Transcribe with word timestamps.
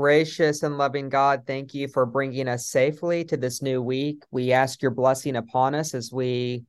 Gracious 0.00 0.62
and 0.62 0.78
loving 0.78 1.10
God, 1.10 1.42
thank 1.46 1.74
you 1.74 1.86
for 1.86 2.06
bringing 2.06 2.48
us 2.48 2.68
safely 2.68 3.22
to 3.26 3.36
this 3.36 3.60
new 3.60 3.82
week. 3.82 4.24
We 4.30 4.50
ask 4.50 4.80
your 4.80 4.92
blessing 4.92 5.36
upon 5.36 5.74
us 5.74 5.92
as 5.92 6.10
we 6.10 6.64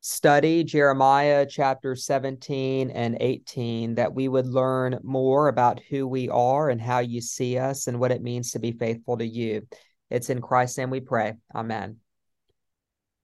study 0.00 0.64
Jeremiah 0.64 1.44
chapter 1.44 1.94
17 1.94 2.90
and 2.90 3.18
18, 3.20 3.96
that 3.96 4.14
we 4.14 4.28
would 4.28 4.46
learn 4.46 4.98
more 5.02 5.48
about 5.48 5.82
who 5.90 6.08
we 6.08 6.30
are 6.30 6.70
and 6.70 6.80
how 6.80 7.00
you 7.00 7.20
see 7.20 7.58
us 7.58 7.86
and 7.86 8.00
what 8.00 8.12
it 8.12 8.22
means 8.22 8.52
to 8.52 8.58
be 8.58 8.72
faithful 8.72 9.18
to 9.18 9.26
you. 9.26 9.68
It's 10.08 10.30
in 10.30 10.40
Christ's 10.40 10.78
name 10.78 10.88
we 10.88 11.00
pray. 11.00 11.34
Amen. 11.54 11.98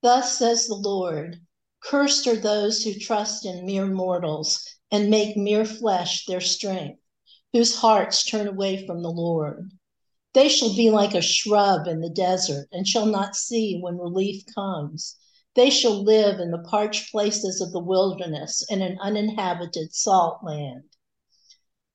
Thus 0.02 0.36
says 0.36 0.66
the 0.66 0.74
Lord 0.74 1.40
Cursed 1.82 2.26
are 2.26 2.36
those 2.36 2.82
who 2.82 2.92
trust 2.92 3.46
in 3.46 3.64
mere 3.64 3.86
mortals 3.86 4.68
and 4.92 5.08
make 5.08 5.38
mere 5.38 5.64
flesh 5.64 6.26
their 6.26 6.42
strength 6.42 6.99
whose 7.52 7.76
hearts 7.76 8.24
turn 8.24 8.46
away 8.46 8.86
from 8.86 9.02
the 9.02 9.10
Lord. 9.10 9.70
They 10.32 10.48
shall 10.48 10.74
be 10.74 10.90
like 10.90 11.14
a 11.14 11.20
shrub 11.20 11.88
in 11.88 12.00
the 12.00 12.10
desert 12.10 12.68
and 12.72 12.86
shall 12.86 13.06
not 13.06 13.34
see 13.34 13.80
when 13.80 13.98
relief 13.98 14.44
comes. 14.54 15.16
They 15.56 15.70
shall 15.70 16.04
live 16.04 16.38
in 16.38 16.52
the 16.52 16.58
parched 16.62 17.10
places 17.10 17.60
of 17.60 17.72
the 17.72 17.80
wilderness 17.80 18.64
in 18.70 18.82
an 18.82 18.98
uninhabited 19.00 19.92
salt 19.92 20.44
land. 20.44 20.84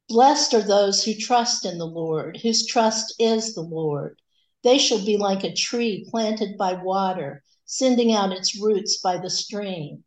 Blessed 0.09 0.53
are 0.53 0.61
those 0.61 1.03
who 1.03 1.15
trust 1.15 1.65
in 1.65 1.77
the 1.77 1.87
Lord, 1.87 2.37
whose 2.37 2.65
trust 2.65 3.15
is 3.17 3.55
the 3.55 3.61
Lord. 3.61 4.19
They 4.61 4.77
shall 4.77 5.03
be 5.03 5.15
like 5.15 5.43
a 5.43 5.53
tree 5.53 6.05
planted 6.09 6.57
by 6.57 6.73
water, 6.73 7.43
sending 7.65 8.11
out 8.11 8.31
its 8.31 8.59
roots 8.59 8.97
by 8.97 9.17
the 9.17 9.29
stream. 9.29 10.03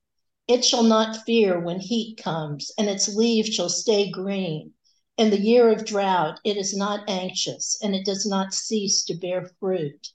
It 0.46 0.64
shall 0.64 0.82
not 0.82 1.24
fear 1.24 1.58
when 1.58 1.80
heat 1.80 2.16
comes, 2.16 2.70
and 2.76 2.88
its 2.88 3.08
leaves 3.14 3.48
shall 3.48 3.68
stay 3.68 4.10
green. 4.10 4.74
In 5.18 5.30
the 5.30 5.40
year 5.40 5.68
of 5.68 5.84
drought, 5.84 6.38
it 6.44 6.56
is 6.56 6.76
not 6.76 7.10
anxious, 7.10 7.76
and 7.82 7.92
it 7.92 8.04
does 8.04 8.24
not 8.24 8.54
cease 8.54 9.02
to 9.02 9.16
bear 9.16 9.50
fruit. 9.58 10.12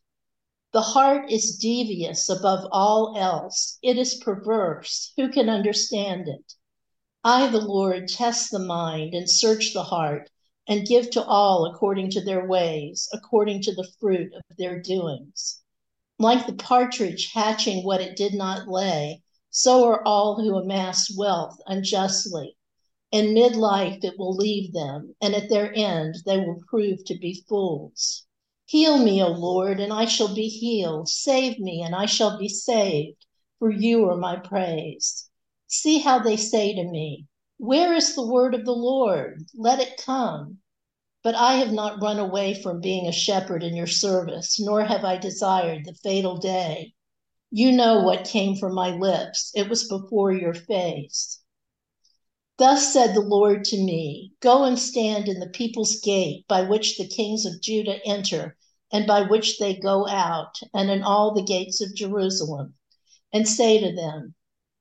The 0.71 0.81
heart 0.81 1.29
is 1.29 1.57
devious 1.57 2.29
above 2.29 2.65
all 2.71 3.13
else. 3.17 3.79
It 3.83 3.97
is 3.97 4.15
perverse. 4.15 5.11
Who 5.17 5.27
can 5.27 5.49
understand 5.49 6.29
it? 6.29 6.53
I, 7.21 7.47
the 7.47 7.59
Lord, 7.59 8.07
test 8.07 8.49
the 8.49 8.59
mind 8.59 9.13
and 9.13 9.29
search 9.29 9.73
the 9.73 9.83
heart, 9.83 10.29
and 10.69 10.87
give 10.87 11.09
to 11.09 11.25
all 11.25 11.65
according 11.65 12.11
to 12.11 12.21
their 12.21 12.47
ways, 12.47 13.09
according 13.11 13.61
to 13.63 13.75
the 13.75 13.91
fruit 13.99 14.31
of 14.33 14.57
their 14.57 14.81
doings. 14.81 15.61
Like 16.17 16.47
the 16.47 16.53
partridge 16.53 17.33
hatching 17.33 17.83
what 17.83 17.99
it 17.99 18.15
did 18.15 18.35
not 18.35 18.69
lay, 18.69 19.21
so 19.49 19.83
are 19.83 20.01
all 20.05 20.41
who 20.41 20.55
amass 20.55 21.13
wealth 21.13 21.57
unjustly. 21.67 22.55
In 23.13 23.35
midlife, 23.35 24.03
it 24.03 24.17
will 24.17 24.33
leave 24.33 24.73
them, 24.73 25.15
and 25.21 25.35
at 25.35 25.47
their 25.47 25.71
end, 25.75 26.15
they 26.25 26.39
will 26.39 26.63
prove 26.67 27.05
to 27.05 27.15
be 27.15 27.45
fools. 27.47 28.25
Heal 28.65 28.97
me, 28.97 29.21
O 29.21 29.27
Lord, 29.27 29.79
and 29.79 29.93
I 29.93 30.05
shall 30.05 30.33
be 30.33 30.47
healed. 30.47 31.07
Save 31.07 31.59
me, 31.59 31.83
and 31.83 31.93
I 31.93 32.07
shall 32.07 32.39
be 32.39 32.49
saved, 32.49 33.27
for 33.59 33.69
you 33.69 34.09
are 34.09 34.17
my 34.17 34.37
praise. 34.37 35.29
See 35.67 35.99
how 35.99 36.17
they 36.17 36.35
say 36.35 36.73
to 36.73 36.83
me, 36.83 37.27
Where 37.57 37.93
is 37.93 38.15
the 38.15 38.25
word 38.25 38.55
of 38.55 38.65
the 38.65 38.75
Lord? 38.75 39.45
Let 39.53 39.79
it 39.79 40.01
come. 40.03 40.57
But 41.21 41.35
I 41.35 41.57
have 41.57 41.71
not 41.71 42.01
run 42.01 42.17
away 42.17 42.55
from 42.55 42.81
being 42.81 43.05
a 43.05 43.11
shepherd 43.11 43.61
in 43.61 43.75
your 43.75 43.85
service, 43.85 44.59
nor 44.59 44.85
have 44.85 45.05
I 45.05 45.17
desired 45.17 45.85
the 45.85 45.93
fatal 45.93 46.37
day. 46.37 46.95
You 47.51 47.73
know 47.73 48.01
what 48.01 48.25
came 48.25 48.55
from 48.55 48.73
my 48.73 48.89
lips, 48.89 49.51
it 49.53 49.69
was 49.69 49.87
before 49.87 50.31
your 50.31 50.55
face. 50.55 51.42
Thus 52.65 52.93
said 52.93 53.13
the 53.13 53.19
Lord 53.19 53.65
to 53.65 53.77
me 53.77 54.31
Go 54.39 54.63
and 54.63 54.79
stand 54.79 55.27
in 55.27 55.41
the 55.41 55.49
people's 55.49 55.99
gate 55.99 56.47
by 56.47 56.61
which 56.61 56.97
the 56.97 57.05
kings 57.05 57.45
of 57.45 57.59
Judah 57.59 57.99
enter 58.05 58.55
and 58.89 59.05
by 59.05 59.23
which 59.23 59.57
they 59.57 59.75
go 59.75 60.07
out, 60.07 60.61
and 60.73 60.89
in 60.89 61.03
all 61.03 61.33
the 61.33 61.43
gates 61.43 61.81
of 61.81 61.93
Jerusalem, 61.93 62.75
and 63.33 63.49
say 63.49 63.81
to 63.81 63.93
them, 63.93 64.35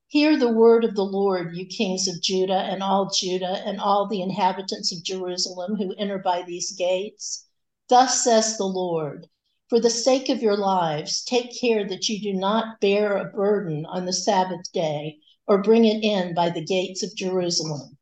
Hear 0.07 0.37
the 0.37 0.47
word 0.47 0.85
of 0.85 0.95
the 0.95 1.03
Lord, 1.03 1.57
you 1.57 1.65
kings 1.65 2.07
of 2.07 2.21
Judah, 2.21 2.61
and 2.61 2.81
all 2.81 3.09
Judah, 3.09 3.61
and 3.65 3.81
all 3.81 4.07
the 4.07 4.21
inhabitants 4.21 4.95
of 4.95 5.03
Jerusalem 5.03 5.75
who 5.75 5.93
enter 5.95 6.19
by 6.19 6.41
these 6.41 6.71
gates. 6.71 7.47
Thus 7.89 8.23
says 8.23 8.55
the 8.55 8.63
Lord 8.63 9.27
For 9.67 9.81
the 9.81 9.89
sake 9.89 10.29
of 10.29 10.41
your 10.41 10.55
lives, 10.55 11.21
take 11.21 11.51
care 11.59 11.85
that 11.89 12.07
you 12.07 12.21
do 12.21 12.31
not 12.31 12.79
bear 12.79 13.17
a 13.17 13.29
burden 13.29 13.85
on 13.85 14.05
the 14.05 14.13
Sabbath 14.13 14.71
day 14.71 15.19
or 15.47 15.61
bring 15.61 15.85
it 15.85 16.03
in 16.03 16.33
by 16.33 16.49
the 16.49 16.63
gates 16.63 17.03
of 17.03 17.15
Jerusalem. 17.15 17.97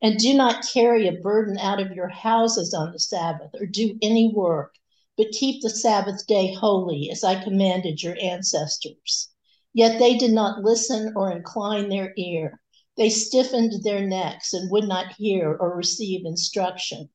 And 0.00 0.18
do 0.18 0.34
not 0.34 0.66
carry 0.66 1.06
a 1.06 1.12
burden 1.12 1.58
out 1.58 1.80
of 1.80 1.92
your 1.92 2.08
houses 2.08 2.74
on 2.74 2.92
the 2.92 2.98
Sabbath 2.98 3.50
or 3.54 3.66
do 3.66 3.96
any 4.02 4.32
work, 4.34 4.74
but 5.16 5.30
keep 5.30 5.62
the 5.62 5.70
Sabbath 5.70 6.26
day 6.26 6.52
holy 6.54 7.10
as 7.10 7.22
I 7.22 7.42
commanded 7.42 8.02
your 8.02 8.16
ancestors. 8.20 9.28
Yet 9.72 9.98
they 9.98 10.16
did 10.16 10.32
not 10.32 10.62
listen 10.62 11.12
or 11.16 11.30
incline 11.30 11.88
their 11.88 12.12
ear. 12.16 12.60
They 12.96 13.08
stiffened 13.08 13.84
their 13.84 14.06
necks 14.06 14.52
and 14.52 14.70
would 14.70 14.88
not 14.88 15.14
hear 15.14 15.56
or 15.56 15.76
receive 15.76 16.26
instruction. 16.26 17.08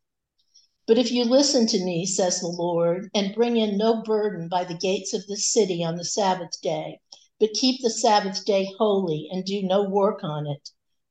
But 0.87 0.97
if 0.97 1.11
you 1.11 1.25
listen 1.25 1.67
to 1.67 1.83
me, 1.83 2.05
says 2.05 2.39
the 2.39 2.47
Lord, 2.47 3.11
and 3.13 3.35
bring 3.35 3.57
in 3.57 3.77
no 3.77 4.01
burden 4.01 4.47
by 4.47 4.63
the 4.63 4.77
gates 4.77 5.13
of 5.13 5.27
the 5.27 5.35
city 5.35 5.83
on 5.83 5.97
the 5.97 6.05
Sabbath 6.05 6.61
day, 6.61 7.01
but 7.39 7.53
keep 7.53 7.81
the 7.81 7.89
Sabbath 7.89 8.45
day 8.45 8.67
holy 8.77 9.27
and 9.31 9.45
do 9.45 9.61
no 9.63 9.83
work 9.83 10.23
on 10.23 10.47
it. 10.47 10.69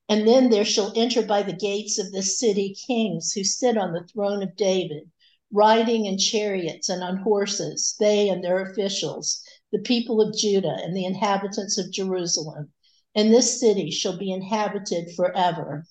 And 0.08 0.26
then 0.26 0.50
there 0.50 0.64
shall 0.64 0.92
enter 0.96 1.22
by 1.22 1.42
the 1.42 1.52
gates 1.52 1.98
of 1.98 2.12
this 2.12 2.38
city 2.38 2.74
kings 2.86 3.32
who 3.32 3.44
sit 3.44 3.76
on 3.76 3.92
the 3.92 4.06
throne 4.06 4.42
of 4.42 4.56
David, 4.56 5.10
riding 5.52 6.06
in 6.06 6.18
chariots 6.18 6.88
and 6.88 7.02
on 7.02 7.18
horses, 7.18 7.94
they 7.98 8.28
and 8.28 8.42
their 8.42 8.60
officials, 8.60 9.42
the 9.72 9.78
people 9.78 10.20
of 10.20 10.36
Judah 10.36 10.76
and 10.82 10.96
the 10.96 11.04
inhabitants 11.04 11.78
of 11.78 11.92
Jerusalem. 11.92 12.72
And 13.14 13.32
this 13.32 13.58
city 13.58 13.90
shall 13.90 14.16
be 14.16 14.32
inhabited 14.32 15.14
forever. 15.14 15.86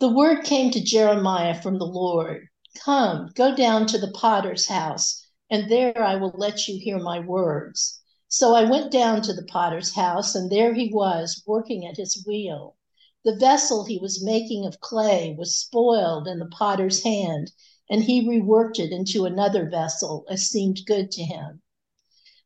The 0.00 0.08
word 0.08 0.44
came 0.44 0.70
to 0.72 0.80
Jeremiah 0.80 1.60
from 1.60 1.78
the 1.78 1.86
Lord 1.86 2.48
Come, 2.80 3.30
go 3.34 3.54
down 3.54 3.86
to 3.86 3.98
the 3.98 4.10
potter's 4.10 4.66
house, 4.66 5.24
and 5.48 5.70
there 5.70 5.96
I 6.02 6.16
will 6.16 6.34
let 6.36 6.66
you 6.66 6.78
hear 6.78 6.98
my 6.98 7.20
words. 7.20 8.00
So 8.36 8.56
I 8.56 8.64
went 8.64 8.90
down 8.90 9.22
to 9.22 9.32
the 9.32 9.44
potter's 9.44 9.94
house, 9.94 10.34
and 10.34 10.50
there 10.50 10.74
he 10.74 10.90
was, 10.92 11.44
working 11.46 11.86
at 11.86 11.98
his 11.98 12.26
wheel. 12.26 12.74
The 13.22 13.36
vessel 13.36 13.84
he 13.84 13.96
was 13.96 14.24
making 14.24 14.66
of 14.66 14.80
clay 14.80 15.36
was 15.38 15.54
spoiled 15.54 16.26
in 16.26 16.40
the 16.40 16.46
potter's 16.46 17.04
hand, 17.04 17.52
and 17.88 18.02
he 18.02 18.26
reworked 18.26 18.80
it 18.80 18.90
into 18.90 19.24
another 19.24 19.70
vessel 19.70 20.26
as 20.28 20.48
seemed 20.48 20.84
good 20.84 21.12
to 21.12 21.22
him. 21.22 21.62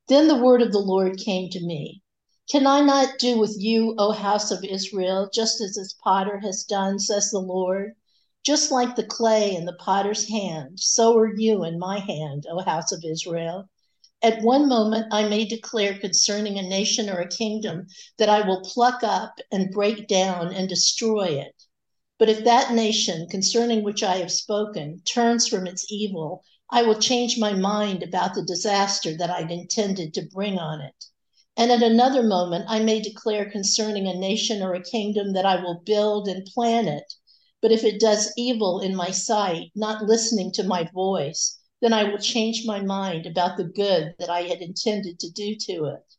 Then 0.08 0.28
the 0.28 0.36
word 0.36 0.60
of 0.60 0.72
the 0.72 0.78
Lord 0.78 1.16
came 1.16 1.48
to 1.48 1.64
me 1.64 2.02
Can 2.50 2.66
I 2.66 2.82
not 2.82 3.18
do 3.18 3.38
with 3.38 3.56
you, 3.58 3.94
O 3.96 4.12
house 4.12 4.50
of 4.50 4.62
Israel, 4.64 5.30
just 5.32 5.58
as 5.62 5.76
this 5.76 5.94
potter 5.94 6.40
has 6.40 6.64
done, 6.64 6.98
says 6.98 7.30
the 7.30 7.40
Lord? 7.40 7.96
Just 8.42 8.70
like 8.70 8.94
the 8.94 9.06
clay 9.06 9.56
in 9.56 9.64
the 9.64 9.72
potter's 9.72 10.28
hand, 10.28 10.80
so 10.80 11.16
are 11.16 11.34
you 11.34 11.64
in 11.64 11.78
my 11.78 11.98
hand, 11.98 12.44
O 12.50 12.60
house 12.60 12.92
of 12.92 13.06
Israel. 13.06 13.70
At 14.20 14.42
one 14.42 14.68
moment, 14.68 15.06
I 15.12 15.28
may 15.28 15.44
declare 15.44 15.96
concerning 15.96 16.58
a 16.58 16.62
nation 16.62 17.08
or 17.08 17.20
a 17.20 17.28
kingdom 17.28 17.86
that 18.16 18.28
I 18.28 18.40
will 18.40 18.62
pluck 18.62 19.04
up 19.04 19.38
and 19.52 19.70
break 19.70 20.08
down 20.08 20.52
and 20.52 20.68
destroy 20.68 21.38
it. 21.38 21.54
But 22.18 22.28
if 22.28 22.42
that 22.42 22.72
nation 22.72 23.28
concerning 23.28 23.84
which 23.84 24.02
I 24.02 24.16
have 24.16 24.32
spoken 24.32 25.02
turns 25.04 25.46
from 25.46 25.68
its 25.68 25.86
evil, 25.88 26.42
I 26.68 26.82
will 26.82 26.98
change 26.98 27.38
my 27.38 27.52
mind 27.52 28.02
about 28.02 28.34
the 28.34 28.42
disaster 28.42 29.16
that 29.16 29.30
I 29.30 29.42
intended 29.42 30.12
to 30.14 30.28
bring 30.34 30.58
on 30.58 30.80
it. 30.80 31.04
And 31.56 31.70
at 31.70 31.84
another 31.84 32.24
moment, 32.24 32.64
I 32.66 32.80
may 32.80 33.00
declare 33.00 33.48
concerning 33.48 34.08
a 34.08 34.14
nation 34.14 34.62
or 34.62 34.74
a 34.74 34.82
kingdom 34.82 35.32
that 35.34 35.46
I 35.46 35.62
will 35.62 35.80
build 35.86 36.26
and 36.26 36.44
plan 36.44 36.88
it. 36.88 37.14
But 37.62 37.70
if 37.70 37.84
it 37.84 38.00
does 38.00 38.32
evil 38.36 38.80
in 38.80 38.96
my 38.96 39.12
sight, 39.12 39.70
not 39.76 40.06
listening 40.06 40.50
to 40.54 40.64
my 40.64 40.90
voice, 40.92 41.57
then 41.80 41.92
I 41.92 42.04
will 42.04 42.18
change 42.18 42.66
my 42.66 42.80
mind 42.80 43.26
about 43.26 43.56
the 43.56 43.64
good 43.64 44.14
that 44.18 44.28
I 44.28 44.42
had 44.42 44.60
intended 44.60 45.20
to 45.20 45.30
do 45.30 45.54
to 45.54 45.84
it. 45.84 46.14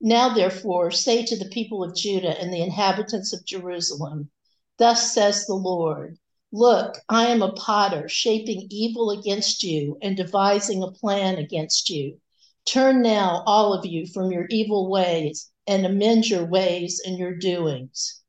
Now, 0.00 0.32
therefore, 0.32 0.90
say 0.90 1.24
to 1.24 1.36
the 1.36 1.48
people 1.48 1.82
of 1.82 1.96
Judah 1.96 2.40
and 2.40 2.52
the 2.52 2.62
inhabitants 2.62 3.32
of 3.32 3.44
Jerusalem, 3.44 4.30
Thus 4.78 5.12
says 5.12 5.46
the 5.46 5.54
Lord 5.54 6.18
Look, 6.52 6.98
I 7.08 7.26
am 7.26 7.42
a 7.42 7.52
potter, 7.52 8.08
shaping 8.08 8.68
evil 8.70 9.10
against 9.10 9.64
you 9.64 9.98
and 10.00 10.16
devising 10.16 10.82
a 10.82 10.92
plan 10.92 11.36
against 11.38 11.90
you. 11.90 12.20
Turn 12.64 13.02
now, 13.02 13.42
all 13.46 13.72
of 13.72 13.84
you, 13.84 14.06
from 14.06 14.30
your 14.30 14.46
evil 14.50 14.88
ways 14.88 15.50
and 15.66 15.84
amend 15.84 16.28
your 16.28 16.44
ways 16.44 17.02
and 17.04 17.18
your 17.18 17.34
doings. 17.34 18.20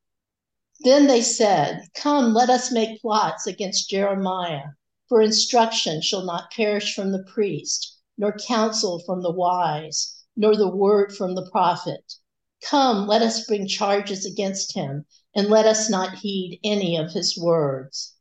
Then 0.79 1.05
they 1.07 1.21
said, 1.21 1.81
Come, 1.93 2.33
let 2.33 2.49
us 2.49 2.71
make 2.71 3.01
plots 3.01 3.45
against 3.45 3.89
Jeremiah 3.89 4.69
for 5.09 5.21
instruction 5.21 6.01
shall 6.01 6.25
not 6.25 6.51
perish 6.51 6.95
from 6.95 7.11
the 7.11 7.23
priest, 7.23 7.97
nor 8.17 8.33
counsel 8.33 9.01
from 9.05 9.21
the 9.21 9.31
wise, 9.31 10.23
nor 10.35 10.55
the 10.55 10.69
word 10.69 11.15
from 11.15 11.35
the 11.35 11.49
prophet. 11.51 12.13
Come, 12.63 13.07
let 13.07 13.21
us 13.21 13.45
bring 13.45 13.67
charges 13.67 14.25
against 14.25 14.73
him, 14.73 15.05
and 15.35 15.47
let 15.47 15.65
us 15.65 15.89
not 15.89 16.15
heed 16.15 16.59
any 16.63 16.97
of 16.97 17.11
his 17.11 17.37
words. 17.37 18.15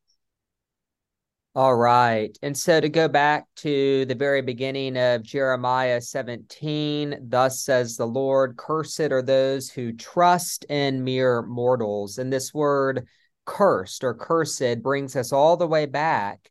All 1.54 1.74
right. 1.74 2.36
And 2.42 2.56
so 2.56 2.82
to 2.82 2.88
go 2.90 3.08
back 3.08 3.46
to 3.56 4.04
the 4.04 4.14
very 4.14 4.42
beginning 4.42 4.98
of 4.98 5.22
Jeremiah 5.22 6.02
17, 6.02 7.16
thus 7.30 7.60
says 7.60 7.96
the 7.96 8.06
Lord, 8.06 8.58
cursed 8.58 9.00
are 9.00 9.22
those 9.22 9.70
who 9.70 9.94
trust 9.94 10.64
in 10.64 11.02
mere 11.02 11.40
mortals. 11.40 12.18
And 12.18 12.30
this 12.30 12.52
word 12.52 13.06
cursed 13.46 14.04
or 14.04 14.12
cursed 14.12 14.82
brings 14.82 15.16
us 15.16 15.32
all 15.32 15.56
the 15.56 15.66
way 15.66 15.86
back 15.86 16.50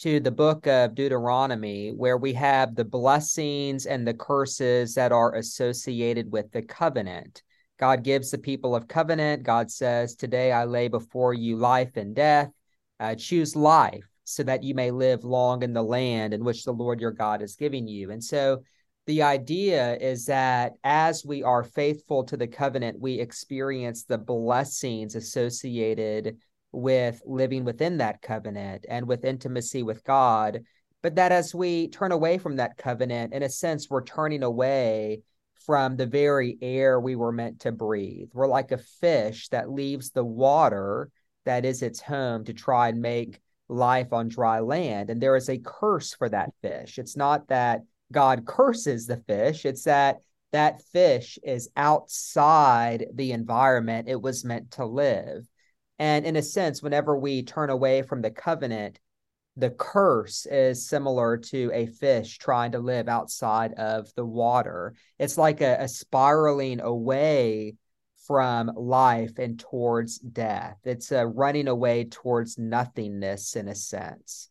to 0.00 0.20
the 0.20 0.30
book 0.30 0.66
of 0.66 0.94
Deuteronomy, 0.94 1.90
where 1.90 2.18
we 2.18 2.34
have 2.34 2.74
the 2.74 2.84
blessings 2.84 3.86
and 3.86 4.06
the 4.06 4.14
curses 4.14 4.94
that 4.94 5.12
are 5.12 5.34
associated 5.34 6.30
with 6.30 6.50
the 6.52 6.62
covenant. 6.62 7.42
God 7.78 8.02
gives 8.02 8.30
the 8.30 8.38
people 8.38 8.74
of 8.74 8.88
covenant. 8.88 9.42
God 9.42 9.70
says, 9.70 10.14
Today 10.14 10.52
I 10.52 10.64
lay 10.64 10.88
before 10.88 11.34
you 11.34 11.56
life 11.56 11.96
and 11.96 12.14
death. 12.14 12.50
Uh, 12.98 13.14
choose 13.14 13.54
life 13.54 14.04
so 14.24 14.42
that 14.42 14.62
you 14.62 14.74
may 14.74 14.90
live 14.90 15.24
long 15.24 15.62
in 15.62 15.72
the 15.72 15.82
land 15.82 16.34
in 16.34 16.44
which 16.44 16.64
the 16.64 16.72
Lord 16.72 17.00
your 17.00 17.12
God 17.12 17.42
is 17.42 17.54
giving 17.54 17.86
you. 17.86 18.10
And 18.10 18.22
so 18.22 18.62
the 19.06 19.22
idea 19.22 19.96
is 19.96 20.26
that 20.26 20.72
as 20.82 21.24
we 21.24 21.42
are 21.42 21.62
faithful 21.62 22.24
to 22.24 22.36
the 22.36 22.48
covenant, 22.48 22.98
we 22.98 23.20
experience 23.20 24.04
the 24.04 24.18
blessings 24.18 25.14
associated 25.14 26.38
with 26.72 27.22
living 27.24 27.64
within 27.64 27.98
that 27.98 28.22
covenant 28.22 28.86
and 28.88 29.06
with 29.06 29.24
intimacy 29.24 29.82
with 29.82 30.04
God. 30.04 30.62
But 31.02 31.16
that 31.16 31.32
as 31.32 31.54
we 31.54 31.88
turn 31.88 32.12
away 32.12 32.38
from 32.38 32.56
that 32.56 32.76
covenant, 32.76 33.32
in 33.32 33.42
a 33.42 33.48
sense, 33.48 33.88
we're 33.88 34.04
turning 34.04 34.42
away 34.42 35.22
from 35.66 35.96
the 35.96 36.06
very 36.06 36.58
air 36.62 37.00
we 37.00 37.16
were 37.16 37.32
meant 37.32 37.60
to 37.60 37.72
breathe. 37.72 38.30
We're 38.32 38.46
like 38.46 38.72
a 38.72 38.78
fish 38.78 39.48
that 39.48 39.70
leaves 39.70 40.10
the 40.10 40.24
water 40.24 41.10
that 41.44 41.64
is 41.64 41.82
its 41.82 42.00
home 42.00 42.44
to 42.44 42.52
try 42.52 42.88
and 42.88 43.00
make 43.00 43.40
life 43.68 44.12
on 44.12 44.28
dry 44.28 44.60
land. 44.60 45.10
And 45.10 45.20
there 45.20 45.36
is 45.36 45.48
a 45.48 45.58
curse 45.58 46.14
for 46.14 46.28
that 46.28 46.52
fish. 46.62 46.98
It's 46.98 47.16
not 47.16 47.48
that 47.48 47.82
God 48.12 48.46
curses 48.46 49.06
the 49.06 49.16
fish, 49.16 49.64
it's 49.64 49.84
that 49.84 50.18
that 50.52 50.80
fish 50.92 51.38
is 51.42 51.68
outside 51.76 53.06
the 53.12 53.32
environment 53.32 54.08
it 54.08 54.22
was 54.22 54.44
meant 54.44 54.70
to 54.72 54.86
live. 54.86 55.46
And 55.98 56.26
in 56.26 56.36
a 56.36 56.42
sense, 56.42 56.82
whenever 56.82 57.16
we 57.16 57.42
turn 57.42 57.70
away 57.70 58.02
from 58.02 58.22
the 58.22 58.30
covenant, 58.30 59.00
the 59.56 59.70
curse 59.70 60.46
is 60.46 60.86
similar 60.86 61.38
to 61.38 61.70
a 61.72 61.86
fish 61.86 62.38
trying 62.38 62.72
to 62.72 62.78
live 62.78 63.08
outside 63.08 63.72
of 63.74 64.12
the 64.14 64.24
water. 64.24 64.94
It's 65.18 65.38
like 65.38 65.62
a, 65.62 65.78
a 65.80 65.88
spiraling 65.88 66.80
away 66.80 67.76
from 68.26 68.70
life 68.76 69.38
and 69.38 69.58
towards 69.58 70.18
death. 70.18 70.76
It's 70.84 71.12
a 71.12 71.26
running 71.26 71.68
away 71.68 72.04
towards 72.04 72.58
nothingness 72.58 73.56
in 73.56 73.68
a 73.68 73.74
sense. 73.74 74.48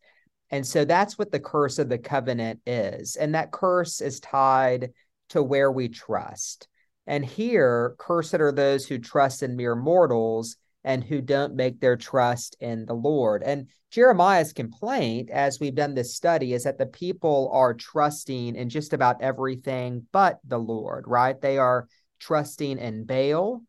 And 0.50 0.66
so 0.66 0.84
that's 0.84 1.18
what 1.18 1.30
the 1.30 1.40
curse 1.40 1.78
of 1.78 1.88
the 1.88 1.98
covenant 1.98 2.60
is. 2.66 3.16
And 3.16 3.34
that 3.34 3.52
curse 3.52 4.00
is 4.00 4.18
tied 4.20 4.92
to 5.30 5.42
where 5.42 5.70
we 5.70 5.88
trust. 5.88 6.68
And 7.06 7.24
here, 7.24 7.94
cursed 7.98 8.34
are 8.34 8.52
those 8.52 8.86
who 8.86 8.98
trust 8.98 9.42
in 9.42 9.56
mere 9.56 9.76
mortals 9.76 10.56
and 10.86 11.02
who 11.02 11.20
don't 11.20 11.56
make 11.56 11.80
their 11.80 11.96
trust 11.96 12.56
in 12.60 12.86
the 12.86 12.94
Lord. 12.94 13.42
And 13.42 13.66
Jeremiah's 13.90 14.52
complaint, 14.52 15.30
as 15.30 15.58
we've 15.58 15.74
done 15.74 15.94
this 15.94 16.14
study, 16.14 16.54
is 16.54 16.62
that 16.62 16.78
the 16.78 16.86
people 16.86 17.50
are 17.52 17.74
trusting 17.74 18.54
in 18.54 18.68
just 18.68 18.92
about 18.92 19.20
everything 19.20 20.06
but 20.12 20.38
the 20.44 20.58
Lord, 20.58 21.04
right? 21.08 21.38
They 21.40 21.58
are 21.58 21.88
trusting 22.20 22.78
in 22.78 23.04
Baal 23.04 23.62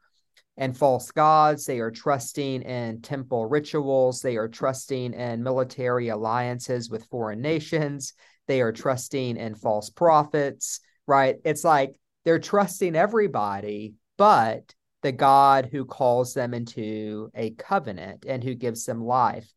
and 0.57 0.77
false 0.77 1.09
gods. 1.09 1.65
They 1.65 1.79
are 1.79 1.89
trusting 1.89 2.61
in 2.61 3.01
temple 3.01 3.47
rituals. 3.47 4.21
They 4.21 4.37
are 4.37 4.47
trusting 4.47 5.15
in 5.15 5.43
military 5.43 6.09
alliances 6.09 6.87
with 6.87 7.05
foreign 7.05 7.41
nations. 7.41 8.13
They 8.47 8.61
are 8.61 8.71
trusting 8.71 9.37
in 9.37 9.55
false 9.55 9.89
prophets, 9.89 10.81
right? 11.07 11.37
It's 11.43 11.63
like 11.63 11.99
they're 12.25 12.37
trusting 12.37 12.95
everybody, 12.95 13.95
but 14.17 14.75
the 15.01 15.11
God 15.11 15.69
who 15.71 15.85
calls 15.85 16.33
them 16.33 16.53
into 16.53 17.29
a 17.35 17.51
covenant 17.51 18.25
and 18.27 18.43
who 18.43 18.55
gives 18.55 18.85
them 18.85 19.03
life. 19.03 19.51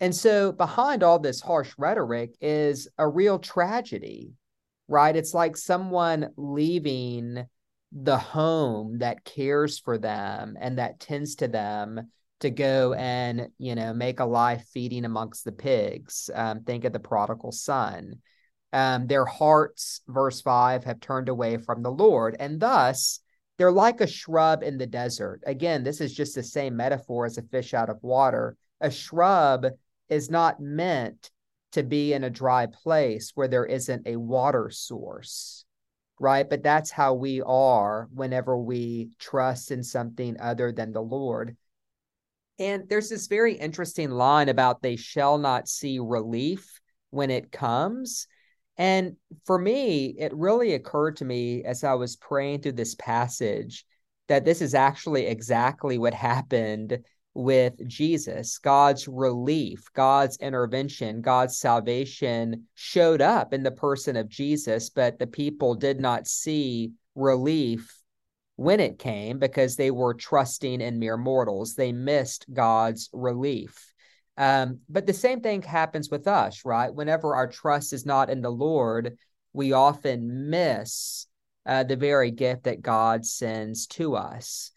And 0.00 0.14
so, 0.14 0.52
behind 0.52 1.02
all 1.02 1.18
this 1.18 1.40
harsh 1.40 1.72
rhetoric 1.76 2.34
is 2.40 2.88
a 2.98 3.06
real 3.06 3.38
tragedy, 3.38 4.32
right? 4.88 5.14
It's 5.14 5.34
like 5.34 5.56
someone 5.56 6.30
leaving 6.36 7.46
the 7.92 8.18
home 8.18 8.98
that 8.98 9.24
cares 9.24 9.78
for 9.78 9.98
them 9.98 10.56
and 10.60 10.78
that 10.78 11.00
tends 11.00 11.36
to 11.36 11.48
them 11.48 12.10
to 12.40 12.50
go 12.50 12.94
and 12.94 13.48
you 13.58 13.74
know 13.74 13.92
make 13.92 14.20
a 14.20 14.24
life 14.24 14.64
feeding 14.72 15.04
amongst 15.04 15.44
the 15.44 15.52
pigs 15.52 16.30
um, 16.34 16.62
think 16.62 16.84
of 16.84 16.92
the 16.92 17.00
prodigal 17.00 17.52
son 17.52 18.14
um, 18.72 19.08
their 19.08 19.24
hearts 19.24 20.02
verse 20.06 20.40
5 20.40 20.84
have 20.84 21.00
turned 21.00 21.28
away 21.28 21.56
from 21.56 21.82
the 21.82 21.90
lord 21.90 22.36
and 22.38 22.60
thus 22.60 23.20
they're 23.60 23.70
like 23.70 24.00
a 24.00 24.06
shrub 24.06 24.62
in 24.62 24.78
the 24.78 24.86
desert 24.86 25.40
again 25.46 25.84
this 25.84 26.00
is 26.00 26.14
just 26.14 26.34
the 26.34 26.42
same 26.42 26.74
metaphor 26.74 27.26
as 27.26 27.38
a 27.38 27.42
fish 27.42 27.74
out 27.74 27.90
of 27.90 28.02
water 28.02 28.56
a 28.80 28.90
shrub 28.90 29.66
is 30.08 30.30
not 30.30 30.60
meant 30.60 31.30
to 31.72 31.82
be 31.82 32.12
in 32.14 32.24
a 32.24 32.30
dry 32.30 32.66
place 32.66 33.32
where 33.34 33.48
there 33.48 33.66
isn't 33.66 34.06
a 34.06 34.16
water 34.16 34.70
source 34.70 35.64
right? 36.20 36.48
But 36.48 36.62
that's 36.62 36.90
how 36.90 37.14
we 37.14 37.40
are 37.40 38.08
whenever 38.12 38.56
we 38.56 39.08
trust 39.18 39.72
in 39.72 39.82
something 39.82 40.36
other 40.38 40.70
than 40.70 40.92
the 40.92 41.02
Lord. 41.02 41.56
And 42.58 42.88
there's 42.88 43.08
this 43.08 43.26
very 43.26 43.54
interesting 43.54 44.10
line 44.10 44.50
about 44.50 44.82
they 44.82 44.96
shall 44.96 45.38
not 45.38 45.66
see 45.66 45.98
relief 45.98 46.78
when 47.08 47.30
it 47.30 47.50
comes. 47.50 48.28
And 48.80 49.16
for 49.44 49.58
me, 49.58 50.14
it 50.18 50.32
really 50.32 50.72
occurred 50.72 51.18
to 51.18 51.26
me 51.26 51.62
as 51.64 51.84
I 51.84 51.92
was 51.92 52.16
praying 52.16 52.62
through 52.62 52.72
this 52.72 52.94
passage 52.94 53.84
that 54.28 54.46
this 54.46 54.62
is 54.62 54.74
actually 54.74 55.26
exactly 55.26 55.98
what 55.98 56.14
happened 56.14 57.00
with 57.34 57.74
Jesus. 57.86 58.56
God's 58.56 59.06
relief, 59.06 59.84
God's 59.92 60.38
intervention, 60.38 61.20
God's 61.20 61.58
salvation 61.58 62.68
showed 62.74 63.20
up 63.20 63.52
in 63.52 63.62
the 63.64 63.70
person 63.70 64.16
of 64.16 64.30
Jesus, 64.30 64.88
but 64.88 65.18
the 65.18 65.26
people 65.26 65.74
did 65.74 66.00
not 66.00 66.26
see 66.26 66.92
relief 67.14 68.02
when 68.56 68.80
it 68.80 68.98
came 68.98 69.38
because 69.38 69.76
they 69.76 69.90
were 69.90 70.14
trusting 70.14 70.80
in 70.80 70.98
mere 70.98 71.18
mortals. 71.18 71.74
They 71.74 71.92
missed 71.92 72.46
God's 72.50 73.10
relief. 73.12 73.92
Um, 74.40 74.78
but 74.88 75.06
the 75.06 75.12
same 75.12 75.42
thing 75.42 75.60
happens 75.60 76.08
with 76.08 76.26
us, 76.26 76.64
right? 76.64 76.92
Whenever 76.92 77.34
our 77.34 77.46
trust 77.46 77.92
is 77.92 78.06
not 78.06 78.30
in 78.30 78.40
the 78.40 78.50
Lord, 78.50 79.18
we 79.52 79.74
often 79.74 80.48
miss 80.48 81.26
uh, 81.66 81.82
the 81.82 81.96
very 81.96 82.30
gift 82.30 82.64
that 82.64 82.80
God 82.80 83.26
sends 83.26 83.86
to 83.88 84.16
us. 84.16 84.70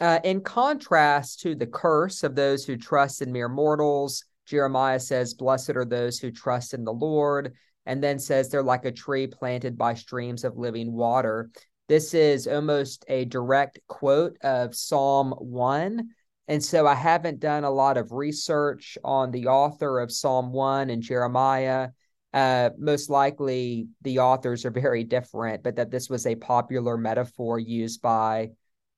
Uh, 0.00 0.18
in 0.24 0.40
contrast 0.40 1.38
to 1.42 1.54
the 1.54 1.68
curse 1.68 2.24
of 2.24 2.34
those 2.34 2.64
who 2.64 2.76
trust 2.76 3.22
in 3.22 3.30
mere 3.30 3.48
mortals, 3.48 4.24
Jeremiah 4.46 4.98
says, 4.98 5.32
Blessed 5.32 5.76
are 5.76 5.84
those 5.84 6.18
who 6.18 6.32
trust 6.32 6.74
in 6.74 6.82
the 6.82 6.92
Lord, 6.92 7.52
and 7.86 8.02
then 8.02 8.18
says 8.18 8.48
they're 8.48 8.64
like 8.64 8.84
a 8.84 8.90
tree 8.90 9.28
planted 9.28 9.78
by 9.78 9.94
streams 9.94 10.42
of 10.42 10.58
living 10.58 10.92
water. 10.92 11.50
This 11.86 12.14
is 12.14 12.48
almost 12.48 13.04
a 13.06 13.26
direct 13.26 13.78
quote 13.86 14.38
of 14.42 14.74
Psalm 14.74 15.30
1. 15.38 16.08
And 16.48 16.64
so 16.64 16.86
I 16.86 16.94
haven't 16.94 17.40
done 17.40 17.64
a 17.64 17.70
lot 17.70 17.98
of 17.98 18.10
research 18.10 18.96
on 19.04 19.30
the 19.30 19.48
author 19.48 20.00
of 20.00 20.10
Psalm 20.10 20.50
1 20.50 20.88
and 20.88 21.02
Jeremiah. 21.02 21.90
Uh, 22.32 22.70
most 22.78 23.10
likely 23.10 23.88
the 24.02 24.20
authors 24.20 24.64
are 24.64 24.70
very 24.70 25.04
different, 25.04 25.62
but 25.62 25.76
that 25.76 25.90
this 25.90 26.08
was 26.08 26.26
a 26.26 26.34
popular 26.34 26.96
metaphor 26.96 27.58
used 27.58 28.00
by 28.00 28.50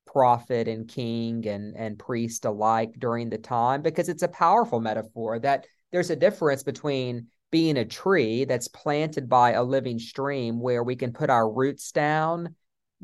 prophet 0.06 0.66
and 0.66 0.88
king 0.88 1.46
and 1.46 1.76
and 1.76 1.96
priest 1.96 2.44
alike 2.44 2.90
during 2.98 3.30
the 3.30 3.38
time 3.38 3.80
because 3.80 4.08
it's 4.08 4.24
a 4.24 4.28
powerful 4.28 4.80
metaphor 4.80 5.38
that 5.38 5.64
there's 5.92 6.10
a 6.10 6.16
difference 6.16 6.64
between 6.64 7.28
being 7.52 7.76
a 7.76 7.84
tree 7.84 8.44
that's 8.44 8.66
planted 8.66 9.28
by 9.28 9.52
a 9.52 9.62
living 9.62 10.00
stream 10.00 10.58
where 10.58 10.82
we 10.82 10.96
can 10.96 11.12
put 11.12 11.30
our 11.30 11.48
roots 11.48 11.92
down 11.92 12.56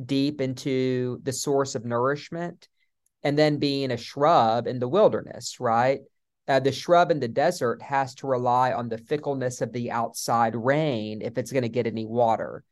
deep 0.04 0.40
into 0.40 1.20
the 1.22 1.32
source 1.32 1.76
of 1.76 1.84
nourishment 1.84 2.68
and 3.26 3.38
then 3.38 3.58
being 3.58 3.90
a 3.90 3.96
shrub 3.96 4.66
in 4.66 4.78
the 4.78 4.88
wilderness 4.88 5.58
right 5.60 6.00
uh, 6.48 6.60
the 6.60 6.70
shrub 6.70 7.10
in 7.10 7.18
the 7.18 7.28
desert 7.28 7.82
has 7.82 8.14
to 8.14 8.26
rely 8.26 8.72
on 8.72 8.88
the 8.88 8.98
fickleness 8.98 9.60
of 9.60 9.72
the 9.72 9.90
outside 9.90 10.54
rain 10.54 11.20
if 11.22 11.36
it's 11.38 11.52
going 11.52 11.62
to 11.62 11.68
get 11.68 11.86
any 11.86 12.06
water 12.06 12.62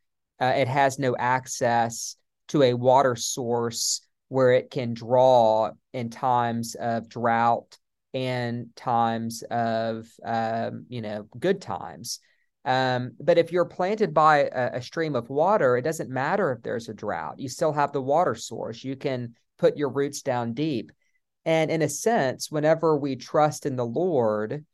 uh, 0.41 0.53
it 0.57 0.69
has 0.69 0.99
no 0.99 1.17
access 1.17 2.17
to 2.49 2.63
a 2.63 2.75
water 2.75 3.17
source 3.17 4.01
where 4.29 4.53
it 4.53 4.71
can 4.71 4.95
draw 4.95 5.71
in 5.93 6.11
times 6.11 6.75
of 6.75 7.09
drought 7.09 7.79
and 8.13 8.69
times 8.77 9.43
of 9.51 10.09
um, 10.25 10.87
you 10.89 11.03
know 11.03 11.27
good 11.39 11.61
times. 11.61 12.21
Um, 12.65 13.13
but 13.21 13.37
if 13.37 13.53
you're 13.53 13.67
planted 13.67 14.15
by 14.15 14.49
a, 14.51 14.77
a, 14.79 14.83
stream 14.83 15.15
of 15.15 15.29
water, 15.29 15.77
it 15.77 15.83
doesn't 15.83 16.09
matter 16.09 16.51
if 16.51 16.63
there's 16.63 16.89
a 16.89 16.95
drought. 16.95 17.39
You 17.39 17.51
still 17.51 17.75
have 17.75 17.93
the 17.93 18.01
water 18.01 18.35
source. 18.35 18.83
You 18.83 18.97
can 18.97 19.35
put 19.59 19.77
your 19.77 19.91
roots 19.91 20.23
down 20.23 20.55
deep. 20.55 20.93
And 21.45 21.71
in 21.71 21.83
a 21.83 21.89
sense, 21.89 22.51
whenever 22.51 22.97
we 22.97 23.17
trust 23.17 23.67
in 23.67 23.77
the 23.77 23.87
Lord, 23.87 24.65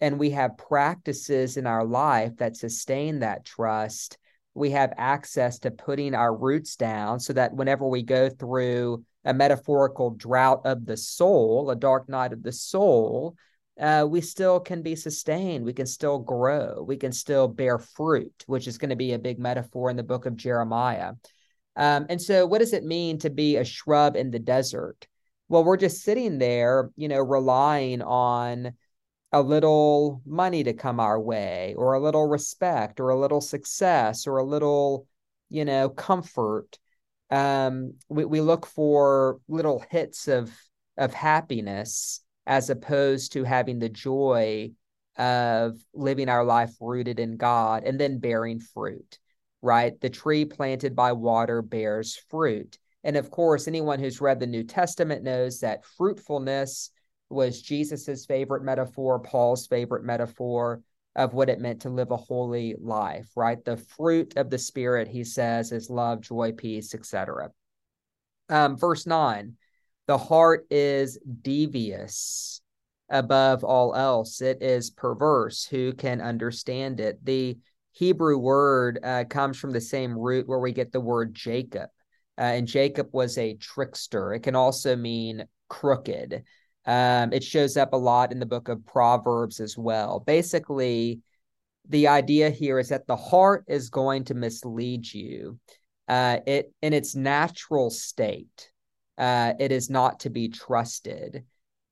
and 0.00 0.18
we 0.18 0.30
have 0.30 0.56
practices 0.56 1.56
in 1.56 1.66
our 1.66 1.84
life 1.84 2.36
that 2.36 2.56
sustain 2.56 3.20
that 3.20 3.44
trust, 3.44 4.18
we 4.54 4.70
have 4.70 4.92
access 4.96 5.58
to 5.60 5.70
putting 5.70 6.14
our 6.14 6.34
roots 6.34 6.76
down 6.76 7.20
so 7.20 7.32
that 7.32 7.54
whenever 7.54 7.86
we 7.86 8.02
go 8.02 8.28
through 8.28 9.04
a 9.24 9.34
metaphorical 9.34 10.10
drought 10.10 10.62
of 10.64 10.86
the 10.86 10.96
soul, 10.96 11.70
a 11.70 11.76
dark 11.76 12.08
night 12.08 12.32
of 12.32 12.42
the 12.42 12.52
soul, 12.52 13.36
uh, 13.80 14.04
we 14.08 14.20
still 14.20 14.58
can 14.58 14.82
be 14.82 14.96
sustained. 14.96 15.64
We 15.64 15.72
can 15.72 15.86
still 15.86 16.18
grow. 16.18 16.82
We 16.86 16.96
can 16.96 17.12
still 17.12 17.46
bear 17.46 17.78
fruit, 17.78 18.44
which 18.46 18.66
is 18.66 18.78
going 18.78 18.90
to 18.90 18.96
be 18.96 19.12
a 19.12 19.18
big 19.18 19.38
metaphor 19.38 19.90
in 19.90 19.96
the 19.96 20.02
book 20.02 20.26
of 20.26 20.36
Jeremiah. 20.36 21.12
Um, 21.78 22.06
and 22.08 22.20
so, 22.20 22.44
what 22.44 22.58
does 22.58 22.72
it 22.74 22.84
mean 22.84 23.18
to 23.20 23.30
be 23.30 23.56
a 23.56 23.64
shrub 23.64 24.16
in 24.16 24.30
the 24.30 24.38
desert? 24.38 25.06
Well, 25.48 25.64
we're 25.64 25.78
just 25.78 26.02
sitting 26.02 26.38
there, 26.38 26.90
you 26.96 27.08
know, 27.08 27.20
relying 27.20 28.02
on 28.02 28.74
a 29.32 29.40
little 29.40 30.20
money 30.26 30.64
to 30.64 30.72
come 30.74 31.00
our 31.00 31.18
way, 31.20 31.74
or 31.78 31.94
a 31.94 32.00
little 32.00 32.26
respect, 32.26 33.00
or 33.00 33.10
a 33.10 33.18
little 33.18 33.40
success, 33.40 34.26
or 34.26 34.38
a 34.38 34.44
little, 34.44 35.06
you 35.48 35.64
know, 35.64 35.88
comfort. 35.88 36.78
Um, 37.30 37.94
we, 38.08 38.24
we 38.24 38.40
look 38.40 38.66
for 38.66 39.40
little 39.48 39.82
hits 39.90 40.28
of 40.28 40.52
of 40.96 41.14
happiness 41.14 42.20
as 42.46 42.70
opposed 42.70 43.32
to 43.32 43.44
having 43.44 43.78
the 43.78 43.88
joy 43.88 44.72
of 45.16 45.78
living 45.94 46.28
our 46.28 46.44
life 46.44 46.72
rooted 46.80 47.20
in 47.20 47.36
God 47.36 47.84
and 47.84 48.00
then 48.00 48.18
bearing 48.18 48.58
fruit, 48.58 49.18
right? 49.62 50.00
The 50.00 50.10
tree 50.10 50.44
planted 50.44 50.94
by 50.94 51.12
water 51.12 51.62
bears 51.62 52.16
fruit. 52.28 52.78
And 53.04 53.16
of 53.16 53.30
course, 53.30 53.68
anyone 53.68 54.00
who's 54.00 54.20
read 54.20 54.40
the 54.40 54.46
New 54.46 54.64
Testament 54.64 55.22
knows 55.22 55.60
that 55.60 55.84
fruitfulness 55.84 56.90
was 57.30 57.62
Jesus's 57.62 58.26
favorite 58.26 58.62
metaphor, 58.62 59.20
Paul's 59.20 59.66
favorite 59.66 60.04
metaphor 60.04 60.82
of 61.14 61.34
what 61.34 61.48
it 61.48 61.60
meant 61.60 61.82
to 61.82 61.90
live 61.90 62.10
a 62.10 62.16
holy 62.16 62.74
life, 62.80 63.30
right? 63.36 63.62
The 63.64 63.76
fruit 63.76 64.36
of 64.36 64.50
the 64.50 64.58
Spirit, 64.58 65.08
he 65.08 65.24
says, 65.24 65.72
is 65.72 65.90
love, 65.90 66.20
joy, 66.20 66.52
peace, 66.52 66.94
etc. 66.94 67.50
Um, 68.48 68.76
verse 68.76 69.06
9 69.06 69.56
the 70.08 70.18
heart 70.18 70.66
is 70.70 71.18
devious 71.42 72.62
above 73.10 73.62
all 73.62 73.94
else. 73.94 74.40
It 74.40 74.62
is 74.62 74.90
perverse. 74.90 75.66
Who 75.66 75.92
can 75.92 76.22
understand 76.22 76.98
it? 76.98 77.22
The 77.22 77.58
Hebrew 77.98 78.38
word 78.38 79.00
uh, 79.02 79.24
comes 79.24 79.58
from 79.58 79.72
the 79.72 79.80
same 79.80 80.16
root 80.16 80.46
where 80.46 80.60
we 80.60 80.72
get 80.72 80.92
the 80.92 81.00
word 81.00 81.34
Jacob. 81.34 81.90
Uh, 82.38 82.42
and 82.42 82.68
Jacob 82.68 83.08
was 83.12 83.36
a 83.36 83.54
trickster. 83.54 84.32
It 84.32 84.44
can 84.44 84.54
also 84.54 84.94
mean 84.94 85.44
crooked. 85.68 86.44
Um, 86.86 87.32
it 87.32 87.42
shows 87.42 87.76
up 87.76 87.92
a 87.92 87.96
lot 87.96 88.30
in 88.30 88.38
the 88.38 88.46
book 88.46 88.68
of 88.68 88.86
Proverbs 88.86 89.58
as 89.58 89.76
well. 89.76 90.20
Basically, 90.20 91.20
the 91.88 92.06
idea 92.06 92.50
here 92.50 92.78
is 92.78 92.90
that 92.90 93.08
the 93.08 93.16
heart 93.16 93.64
is 93.66 93.90
going 93.90 94.24
to 94.26 94.34
mislead 94.34 95.12
you. 95.12 95.58
Uh, 96.06 96.38
it 96.46 96.72
in 96.80 96.92
its 96.92 97.16
natural 97.16 97.90
state 97.90 98.70
uh, 99.18 99.54
it 99.58 99.72
is 99.72 99.90
not 99.90 100.20
to 100.20 100.30
be 100.30 100.48
trusted. 100.48 101.44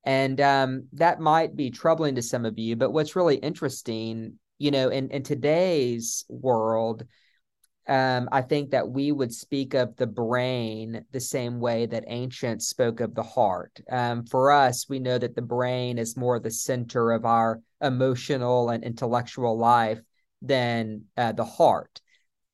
And 0.04 0.40
um, 0.40 0.84
that 0.92 1.18
might 1.18 1.56
be 1.56 1.70
troubling 1.72 2.14
to 2.14 2.22
some 2.22 2.46
of 2.46 2.60
you. 2.60 2.76
But 2.76 2.92
what's 2.92 3.16
really 3.16 3.36
interesting, 3.36 4.38
you 4.58 4.70
know, 4.70 4.88
in, 4.88 5.10
in 5.10 5.22
today's 5.22 6.24
world, 6.28 7.04
um, 7.88 8.28
I 8.32 8.42
think 8.42 8.70
that 8.70 8.88
we 8.88 9.12
would 9.12 9.32
speak 9.32 9.74
of 9.74 9.96
the 9.96 10.06
brain 10.06 11.04
the 11.12 11.20
same 11.20 11.60
way 11.60 11.86
that 11.86 12.04
ancients 12.08 12.68
spoke 12.68 13.00
of 13.00 13.14
the 13.14 13.22
heart. 13.22 13.80
Um, 13.90 14.24
for 14.24 14.50
us, 14.50 14.88
we 14.88 14.98
know 14.98 15.18
that 15.18 15.36
the 15.36 15.42
brain 15.42 15.98
is 15.98 16.16
more 16.16 16.40
the 16.40 16.50
center 16.50 17.12
of 17.12 17.24
our 17.24 17.60
emotional 17.80 18.70
and 18.70 18.82
intellectual 18.82 19.56
life 19.56 20.00
than 20.42 21.04
uh, 21.16 21.32
the 21.32 21.44
heart. 21.44 22.00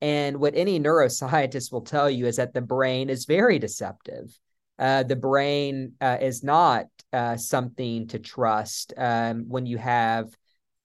And 0.03 0.39
what 0.39 0.55
any 0.55 0.81
neuroscientist 0.81 1.73
will 1.73 1.83
tell 1.83 2.11
you 2.11 2.27
is 2.27 2.37
that 2.37 2.53
the 2.53 2.61
brain 2.61 3.09
is 3.09 3.25
very 3.25 3.59
deceptive 3.59 4.39
uh, 4.83 5.03
the 5.05 5.17
brain 5.17 5.93
uh, 6.01 6.19
is 6.21 6.43
not 6.43 6.87
uh, 7.13 7.37
something 7.37 8.09
to 8.09 8.19
trust 8.19 8.93
um, 8.97 9.45
when 9.49 9.65
you 9.65 9.79
have 9.79 10.37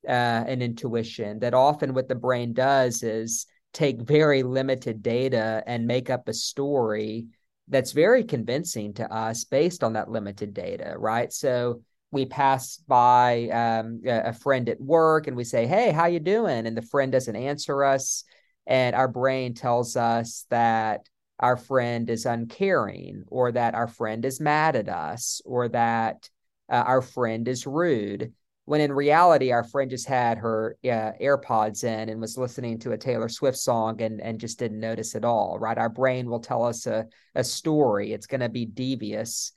uh, 0.07 0.43
an 0.47 0.61
intuition. 0.61 1.39
That 1.39 1.53
often 1.53 1.93
what 1.93 2.07
the 2.07 2.15
brain 2.15 2.53
does 2.53 3.03
is 3.03 3.45
take 3.73 4.01
very 4.01 4.43
limited 4.43 5.03
data 5.03 5.63
and 5.67 5.85
make 5.85 6.09
up 6.09 6.27
a 6.27 6.33
story 6.33 7.27
that's 7.67 7.91
very 7.91 8.23
convincing 8.23 8.93
to 8.93 9.13
us 9.13 9.43
based 9.43 9.83
on 9.83 9.93
that 9.93 10.09
limited 10.09 10.53
data, 10.53 10.95
right? 10.97 11.31
So 11.33 11.81
we 12.11 12.25
pass 12.25 12.77
by 12.77 13.49
um, 13.49 14.01
a 14.05 14.33
friend 14.33 14.69
at 14.69 14.79
work 14.79 15.27
and 15.27 15.35
we 15.35 15.43
say, 15.43 15.67
"Hey, 15.67 15.91
how 15.91 16.05
you 16.05 16.19
doing?" 16.19 16.65
and 16.65 16.77
the 16.77 16.81
friend 16.81 17.11
doesn't 17.11 17.35
answer 17.35 17.83
us, 17.83 18.23
and 18.65 18.95
our 18.95 19.09
brain 19.09 19.53
tells 19.53 19.97
us 19.97 20.45
that 20.49 21.07
our 21.39 21.57
friend 21.57 22.09
is 22.09 22.25
uncaring 22.25 23.23
or 23.27 23.51
that 23.51 23.75
our 23.75 23.87
friend 23.87 24.25
is 24.25 24.39
mad 24.39 24.75
at 24.75 24.89
us 24.89 25.41
or 25.45 25.69
that 25.69 26.29
uh, 26.69 26.83
our 26.85 27.01
friend 27.01 27.47
is 27.47 27.67
rude 27.67 28.33
when 28.67 28.81
in 28.81 28.91
reality 28.91 29.53
our 29.53 29.63
friend 29.63 29.89
just 29.89 30.09
had 30.09 30.38
her 30.38 30.75
uh, 30.83 31.13
airpods 31.21 31.86
in 31.86 32.09
and 32.09 32.19
was 32.19 32.38
listening 32.38 32.77
to 32.77 32.91
a 32.91 32.97
taylor 32.97 33.29
swift 33.29 33.57
song 33.57 34.01
and, 34.01 34.19
and 34.19 34.41
just 34.41 34.59
didn't 34.59 34.81
notice 34.81 35.15
at 35.15 35.24
all 35.24 35.57
right? 35.57 35.77
Our 35.77 35.88
brain 35.88 36.29
will 36.29 36.41
tell 36.41 36.65
us 36.65 36.86
a, 36.86 37.05
a 37.33 37.45
story. 37.45 38.12
It's 38.12 38.27
going 38.27 38.41
to 38.41 38.50
be 38.50 38.65
devious. 38.65 39.53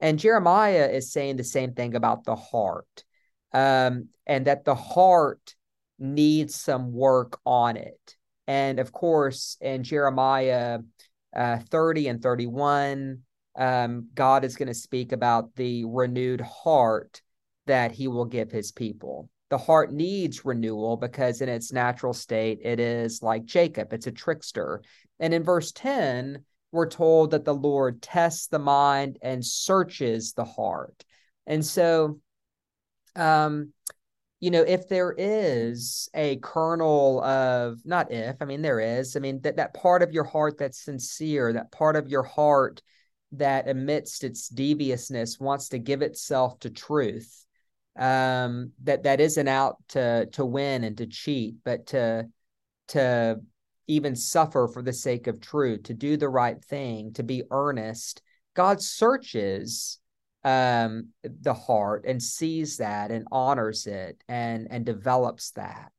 And 0.00 0.18
jeremiah 0.18 0.88
is 0.90 1.12
saying 1.12 1.36
the 1.36 1.44
same 1.44 1.74
thing 1.74 1.94
about 1.94 2.24
the 2.24 2.36
heart 2.36 3.04
um, 3.52 4.08
and 4.26 4.46
that 4.46 4.64
the 4.64 4.74
heart 4.74 5.54
needs 5.98 6.54
some 6.54 6.90
work 6.90 7.38
on 7.44 7.76
it. 7.76 8.16
And 8.46 8.78
of 8.78 8.92
course 8.92 9.58
in 9.60 9.84
jeremiah 9.84 10.78
uh, 11.36 11.58
30 11.58 12.08
and 12.08 12.22
31, 12.22 13.18
um, 13.56 14.08
God 14.14 14.42
is 14.42 14.56
going 14.56 14.68
to 14.68 14.74
speak 14.74 15.12
about 15.12 15.54
the 15.54 15.84
renewed 15.84 16.40
heart 16.40 17.20
that 17.66 17.92
he 17.92 18.08
will 18.08 18.24
give 18.24 18.50
his 18.50 18.72
people. 18.72 19.28
The 19.50 19.58
heart 19.58 19.92
needs 19.92 20.44
renewal 20.44 20.96
because, 20.96 21.40
in 21.40 21.48
its 21.48 21.72
natural 21.72 22.12
state, 22.12 22.60
it 22.62 22.80
is 22.80 23.22
like 23.22 23.44
Jacob, 23.44 23.92
it's 23.92 24.06
a 24.06 24.12
trickster. 24.12 24.82
And 25.20 25.32
in 25.32 25.44
verse 25.44 25.72
10, 25.72 26.44
we're 26.72 26.88
told 26.88 27.30
that 27.30 27.44
the 27.44 27.54
Lord 27.54 28.02
tests 28.02 28.48
the 28.48 28.58
mind 28.58 29.18
and 29.22 29.44
searches 29.44 30.32
the 30.32 30.44
heart. 30.44 31.04
And 31.46 31.64
so, 31.64 32.18
um, 33.14 33.72
you 34.40 34.50
know, 34.50 34.62
if 34.62 34.88
there 34.88 35.14
is 35.16 36.08
a 36.14 36.36
kernel 36.36 37.22
of 37.22 37.78
not 37.84 38.10
if, 38.12 38.36
I 38.40 38.44
mean 38.44 38.60
there 38.60 38.80
is, 38.80 39.16
I 39.16 39.20
mean 39.20 39.40
that 39.42 39.56
that 39.56 39.72
part 39.72 40.02
of 40.02 40.12
your 40.12 40.24
heart 40.24 40.58
that's 40.58 40.84
sincere, 40.84 41.52
that 41.52 41.70
part 41.70 41.96
of 41.96 42.08
your 42.08 42.24
heart 42.24 42.82
that 43.32 43.68
amidst 43.68 44.24
its 44.24 44.48
deviousness 44.48 45.40
wants 45.40 45.68
to 45.70 45.78
give 45.78 46.02
itself 46.02 46.58
to 46.60 46.70
truth, 46.70 47.46
um, 47.96 48.72
that 48.82 49.04
that 49.04 49.20
isn't 49.20 49.48
out 49.48 49.76
to 49.88 50.26
to 50.32 50.44
win 50.44 50.84
and 50.84 50.98
to 50.98 51.06
cheat, 51.06 51.56
but 51.64 51.86
to 51.88 52.28
to 52.88 53.40
even 53.86 54.16
suffer 54.16 54.68
for 54.68 54.82
the 54.82 54.92
sake 54.92 55.26
of 55.26 55.40
truth, 55.40 55.84
to 55.84 55.94
do 55.94 56.16
the 56.16 56.28
right 56.28 56.62
thing, 56.64 57.12
to 57.12 57.22
be 57.22 57.42
earnest. 57.50 58.22
God 58.54 58.80
searches 58.80 59.98
um, 60.42 61.08
the 61.22 61.54
heart 61.54 62.04
and 62.06 62.22
sees 62.22 62.78
that 62.78 63.10
and 63.10 63.26
honors 63.30 63.86
it 63.86 64.22
and 64.28 64.68
and 64.70 64.84
develops 64.84 65.50
that. 65.52 65.92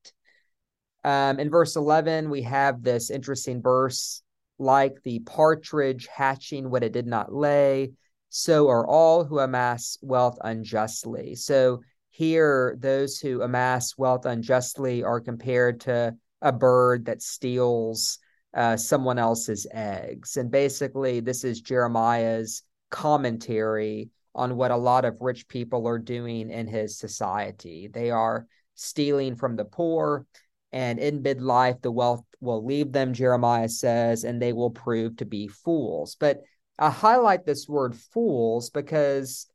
Um, 1.03 1.39
in 1.39 1.51
verse 1.51 1.75
11, 1.75 2.29
we 2.31 2.41
have 2.43 2.81
this 2.81 3.11
interesting 3.11 3.61
verse 3.61 4.23
like 4.57 5.03
the 5.03 5.19
partridge 5.19 6.07
hatching 6.07 6.69
what 6.69 6.83
it 6.83 6.93
did 6.93 7.05
not 7.05 7.33
lay, 7.33 7.91
so 8.37 8.67
are 8.67 8.85
all 8.85 9.23
who 9.23 9.39
amass 9.39 9.97
wealth 10.01 10.37
unjustly. 10.43 11.35
So 11.35 11.79
here, 12.09 12.75
those 12.77 13.17
who 13.17 13.41
amass 13.41 13.97
wealth 13.97 14.25
unjustly 14.25 15.03
are 15.03 15.21
compared 15.21 15.79
to 15.81 16.13
a 16.41 16.51
bird 16.51 17.05
that 17.05 17.21
steals 17.21 18.19
uh, 18.53 18.75
someone 18.75 19.19
else's 19.19 19.65
eggs. 19.71 20.35
And 20.35 20.51
basically, 20.51 21.21
this 21.21 21.45
is 21.45 21.61
Jeremiah's 21.61 22.63
commentary 22.91 24.09
on 24.35 24.57
what 24.57 24.71
a 24.71 24.75
lot 24.75 25.05
of 25.05 25.21
rich 25.21 25.47
people 25.47 25.87
are 25.87 25.97
doing 25.97 26.49
in 26.49 26.67
his 26.67 26.99
society. 26.99 27.87
They 27.87 28.11
are 28.11 28.47
stealing 28.73 29.37
from 29.37 29.55
the 29.55 29.63
poor, 29.63 30.25
and 30.73 30.99
in 30.99 31.23
midlife, 31.23 31.81
the 31.81 31.89
wealth 31.89 32.25
will 32.41 32.65
leave 32.65 32.91
them, 32.91 33.13
Jeremiah 33.13 33.69
says, 33.69 34.25
and 34.25 34.41
they 34.41 34.51
will 34.51 34.71
prove 34.71 35.15
to 35.17 35.25
be 35.25 35.47
fools. 35.47 36.17
But 36.19 36.41
I 36.77 36.89
highlight 36.89 37.45
this 37.45 37.67
word 37.67 37.95
fools 37.95 38.69
because 38.69 39.47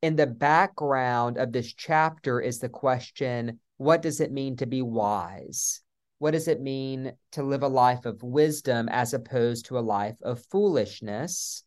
in 0.00 0.16
the 0.16 0.26
background 0.26 1.38
of 1.38 1.52
this 1.52 1.72
chapter 1.72 2.40
is 2.40 2.58
the 2.58 2.68
question 2.68 3.60
what 3.76 4.02
does 4.02 4.20
it 4.20 4.30
mean 4.30 4.56
to 4.58 4.66
be 4.66 4.80
wise? 4.80 5.80
What 6.18 6.30
does 6.32 6.46
it 6.46 6.60
mean 6.60 7.14
to 7.32 7.42
live 7.42 7.64
a 7.64 7.68
life 7.68 8.06
of 8.06 8.22
wisdom 8.22 8.88
as 8.88 9.12
opposed 9.12 9.66
to 9.66 9.78
a 9.78 9.80
life 9.80 10.16
of 10.22 10.44
foolishness? 10.52 11.64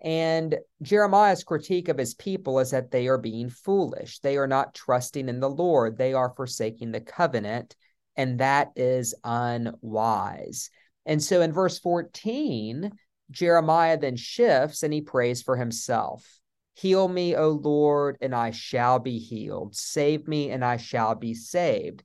And 0.00 0.58
Jeremiah's 0.80 1.44
critique 1.44 1.88
of 1.88 1.98
his 1.98 2.14
people 2.14 2.60
is 2.60 2.70
that 2.70 2.90
they 2.90 3.08
are 3.08 3.18
being 3.18 3.50
foolish. 3.50 4.20
They 4.20 4.38
are 4.38 4.46
not 4.46 4.74
trusting 4.74 5.28
in 5.28 5.40
the 5.40 5.50
Lord. 5.50 5.98
They 5.98 6.14
are 6.14 6.32
forsaking 6.34 6.92
the 6.92 7.02
covenant, 7.02 7.76
and 8.16 8.40
that 8.40 8.70
is 8.74 9.14
unwise. 9.22 10.70
And 11.04 11.22
so 11.22 11.42
in 11.42 11.52
verse 11.52 11.78
14, 11.78 12.90
Jeremiah 13.30 13.98
then 13.98 14.16
shifts 14.16 14.82
and 14.82 14.92
he 14.92 15.00
prays 15.00 15.42
for 15.42 15.56
himself. 15.56 16.40
Heal 16.74 17.08
me, 17.08 17.36
O 17.36 17.50
Lord, 17.50 18.16
and 18.20 18.34
I 18.34 18.52
shall 18.52 18.98
be 18.98 19.18
healed. 19.18 19.76
Save 19.76 20.26
me, 20.26 20.50
and 20.50 20.64
I 20.64 20.76
shall 20.76 21.14
be 21.14 21.34
saved. 21.34 22.02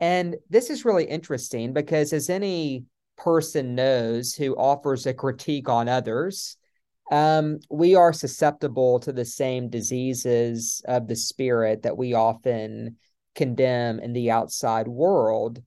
And 0.00 0.36
this 0.50 0.70
is 0.70 0.84
really 0.84 1.04
interesting 1.04 1.72
because, 1.72 2.12
as 2.12 2.30
any 2.30 2.84
person 3.16 3.74
knows 3.74 4.34
who 4.34 4.56
offers 4.56 5.06
a 5.06 5.14
critique 5.14 5.68
on 5.68 5.88
others, 5.88 6.56
um, 7.10 7.58
we 7.70 7.94
are 7.94 8.12
susceptible 8.12 9.00
to 9.00 9.12
the 9.12 9.24
same 9.24 9.68
diseases 9.68 10.82
of 10.86 11.06
the 11.06 11.16
spirit 11.16 11.82
that 11.82 11.96
we 11.96 12.14
often 12.14 12.96
condemn 13.34 14.00
in 14.00 14.12
the 14.12 14.30
outside 14.30 14.88
world. 14.88 15.62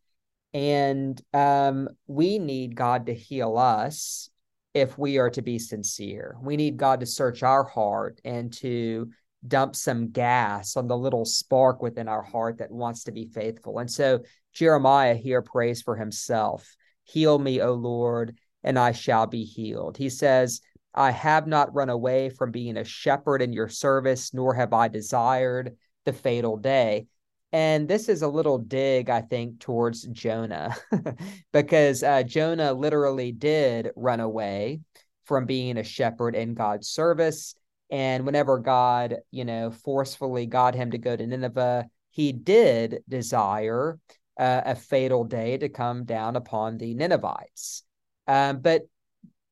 And 0.54 1.22
um, 1.34 1.88
we 2.08 2.38
need 2.38 2.76
God 2.76 3.06
to 3.06 3.14
heal 3.14 3.58
us 3.58 4.30
if 4.74 4.98
we 4.98 5.18
are 5.18 5.30
to 5.32 5.42
be 5.42 5.60
sincere. 5.60 6.38
We 6.42 6.58
need 6.58 6.78
God 6.78 7.02
to 7.02 7.06
search 7.06 7.44
our 7.44 7.64
heart 7.64 8.22
and 8.24 8.54
to 8.54 9.10
dump 9.48 9.76
some 9.76 10.12
gas 10.12 10.78
on 10.78 10.88
the 10.88 10.98
little 10.98 11.26
spark 11.26 11.82
within 11.82 12.08
our 12.08 12.22
heart 12.22 12.60
that 12.60 12.72
wants 12.72 13.04
to 13.06 13.12
be 13.12 13.26
faithful. 13.26 13.80
And 13.80 13.92
so 13.92 14.22
Jeremiah 14.54 15.16
here 15.16 15.42
prays 15.42 15.82
for 15.82 15.96
himself 15.96 16.76
Heal 17.04 17.40
me, 17.40 17.62
O 17.62 17.74
Lord, 17.74 18.38
and 18.64 18.78
I 18.78 18.92
shall 18.92 19.28
be 19.28 19.44
healed. 19.44 19.98
He 19.98 20.10
says, 20.10 20.62
I 20.94 21.12
have 21.12 21.48
not 21.48 21.74
run 21.74 21.90
away 21.90 22.30
from 22.30 22.52
being 22.52 22.78
a 22.78 22.84
shepherd 22.84 23.42
in 23.42 23.54
your 23.54 23.68
service, 23.68 24.34
nor 24.34 24.54
have 24.54 24.72
I 24.72 24.88
desired 24.88 25.76
the 26.06 26.14
fatal 26.14 26.58
day. 26.58 27.08
And 27.54 27.88
this 27.88 28.08
is 28.08 28.22
a 28.22 28.28
little 28.28 28.58
dig, 28.58 29.10
I 29.10 29.22
think, 29.22 29.60
towards 29.60 30.04
Jonah, 30.04 30.76
because 31.52 32.02
uh, 32.02 32.24
Jonah 32.24 32.74
literally 32.74 33.32
did 33.32 33.92
run 33.96 34.22
away 34.22 34.80
from 35.26 35.46
being 35.46 35.78
a 35.78 35.84
shepherd 35.84 36.36
in 36.36 36.54
God's 36.54 36.88
service. 36.88 37.56
And 37.90 38.26
whenever 38.26 38.58
God, 38.58 39.18
you 39.32 39.44
know, 39.44 39.70
forcefully 39.70 40.46
got 40.46 40.76
him 40.76 40.92
to 40.92 40.98
go 40.98 41.16
to 41.16 41.28
Nineveh, 41.28 41.88
he 42.10 42.32
did 42.32 43.04
desire 43.10 44.00
uh, 44.40 44.62
a 44.66 44.76
fatal 44.76 45.26
day 45.26 45.58
to 45.58 45.68
come 45.68 46.06
down 46.06 46.38
upon 46.38 46.78
the 46.78 46.94
Ninevites. 46.94 47.84
Um, 48.28 48.60
but 48.60 48.84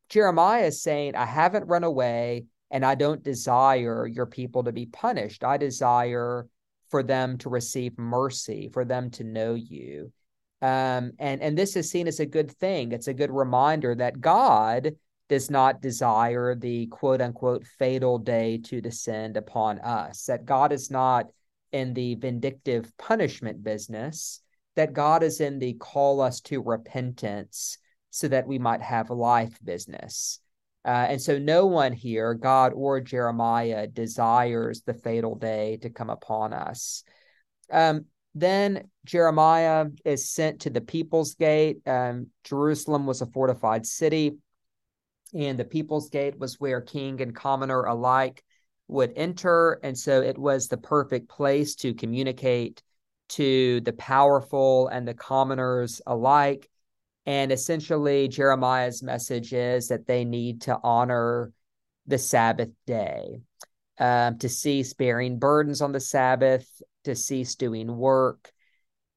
Jeremiah 0.08 0.66
is 0.66 0.82
saying, 0.82 1.16
I 1.16 1.26
haven't 1.26 1.68
run 1.68 1.84
away 1.84 2.46
and 2.72 2.86
I 2.86 2.96
don't 2.96 3.24
desire 3.24 4.08
your 4.08 4.26
people 4.26 4.64
to 4.64 4.72
be 4.72 4.86
punished. 4.86 5.44
I 5.44 5.58
desire 5.58 6.48
for 6.90 7.04
them 7.04 7.38
to 7.40 7.50
receive 7.50 7.98
mercy, 7.98 8.70
for 8.72 8.86
them 8.86 9.10
to 9.12 9.24
know 9.24 9.54
you. 9.54 10.12
Um, 10.62 11.12
and, 11.20 11.42
and 11.42 11.58
this 11.58 11.76
is 11.76 11.90
seen 11.90 12.08
as 12.08 12.20
a 12.20 12.26
good 12.26 12.52
thing. 12.52 12.92
It's 12.92 13.08
a 13.08 13.14
good 13.14 13.32
reminder 13.32 13.96
that 13.96 14.20
God 14.20 14.96
does 15.30 15.50
not 15.50 15.82
desire 15.82 16.56
the 16.56 16.88
quote 16.88 17.22
unquote 17.22 17.66
fatal 17.66 18.18
day 18.18 18.58
to 18.66 18.82
descend 18.82 19.38
upon 19.38 19.80
us, 19.80 20.26
that 20.26 20.46
God 20.46 20.72
is 20.72 20.90
not 20.90 21.28
in 21.72 21.94
the 21.94 22.16
vindictive 22.16 22.92
punishment 22.98 23.64
business, 23.64 24.42
that 24.76 24.94
God 24.94 25.24
is 25.24 25.40
in 25.40 25.60
the 25.60 25.74
call 25.74 26.20
us 26.20 26.42
to 26.42 26.62
repentance 26.62 27.78
so 28.10 28.28
that 28.28 28.48
we 28.48 28.58
might 28.58 28.82
have 28.82 29.12
life 29.12 29.58
business. 29.64 30.40
Uh, 30.86 31.08
and 31.10 31.22
so, 31.22 31.38
no 31.38 31.66
one 31.66 31.92
here, 31.92 32.34
God 32.34 32.72
or 32.74 33.02
Jeremiah, 33.02 33.86
desires 33.88 34.82
the 34.82 34.94
fatal 34.94 35.36
day 35.36 35.78
to 35.82 35.90
come 35.90 36.10
upon 36.10 36.54
us. 36.54 37.04
Um, 37.72 38.06
then 38.34 38.90
Jeremiah 39.06 39.88
is 40.06 40.32
sent 40.32 40.62
to 40.62 40.70
the 40.70 40.82
people's 40.82 41.36
gate. 41.36 41.80
Um, 41.86 42.28
Jerusalem 42.44 43.06
was 43.06 43.22
a 43.22 43.26
fortified 43.26 43.86
city, 43.86 44.38
and 45.34 45.60
the 45.60 45.66
people's 45.66 46.10
gate 46.10 46.40
was 46.40 46.60
where 46.60 46.80
king 46.80 47.22
and 47.22 47.36
commoner 47.36 47.84
alike 47.84 48.44
would 48.88 49.12
enter. 49.18 49.80
And 49.84 49.98
so, 49.98 50.22
it 50.22 50.38
was 50.38 50.70
the 50.70 50.78
perfect 50.78 51.28
place 51.28 51.76
to 51.76 51.94
communicate 51.94 52.82
to 53.30 53.82
the 53.82 53.94
powerful 53.94 54.88
and 54.88 55.08
the 55.08 55.14
commoners 55.14 56.02
alike 56.08 56.70
and 57.26 57.52
essentially, 57.52 58.28
Jeremiah's 58.28 59.04
message 59.04 59.54
is 59.54 59.90
that 59.90 60.08
they 60.08 60.26
need 60.26 60.62
to 60.62 60.80
honor 60.84 61.52
the 62.08 62.18
Sabbath 62.18 62.70
day, 62.88 63.42
um, 64.00 64.38
to 64.40 64.50
cease 64.50 64.94
bearing 64.94 65.38
burdens 65.38 65.82
on 65.82 65.92
the 65.92 66.00
Sabbath, 66.00 66.68
to 67.04 67.16
cease 67.16 67.56
doing 67.56 67.96
work, 67.96 68.52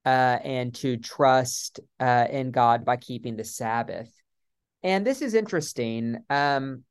uh, 0.05 0.39
and 0.45 0.75
to 0.75 0.97
trust 0.97 1.81
uh, 2.01 2.27
in 2.31 2.51
God 2.51 2.85
by 2.85 2.97
keeping 2.97 3.37
the 3.37 3.45
Sabbath. 3.45 4.11
And 4.83 5.07
this 5.07 5.23
is 5.23 5.35
interesting. 5.35 6.19
Um, 6.29 6.85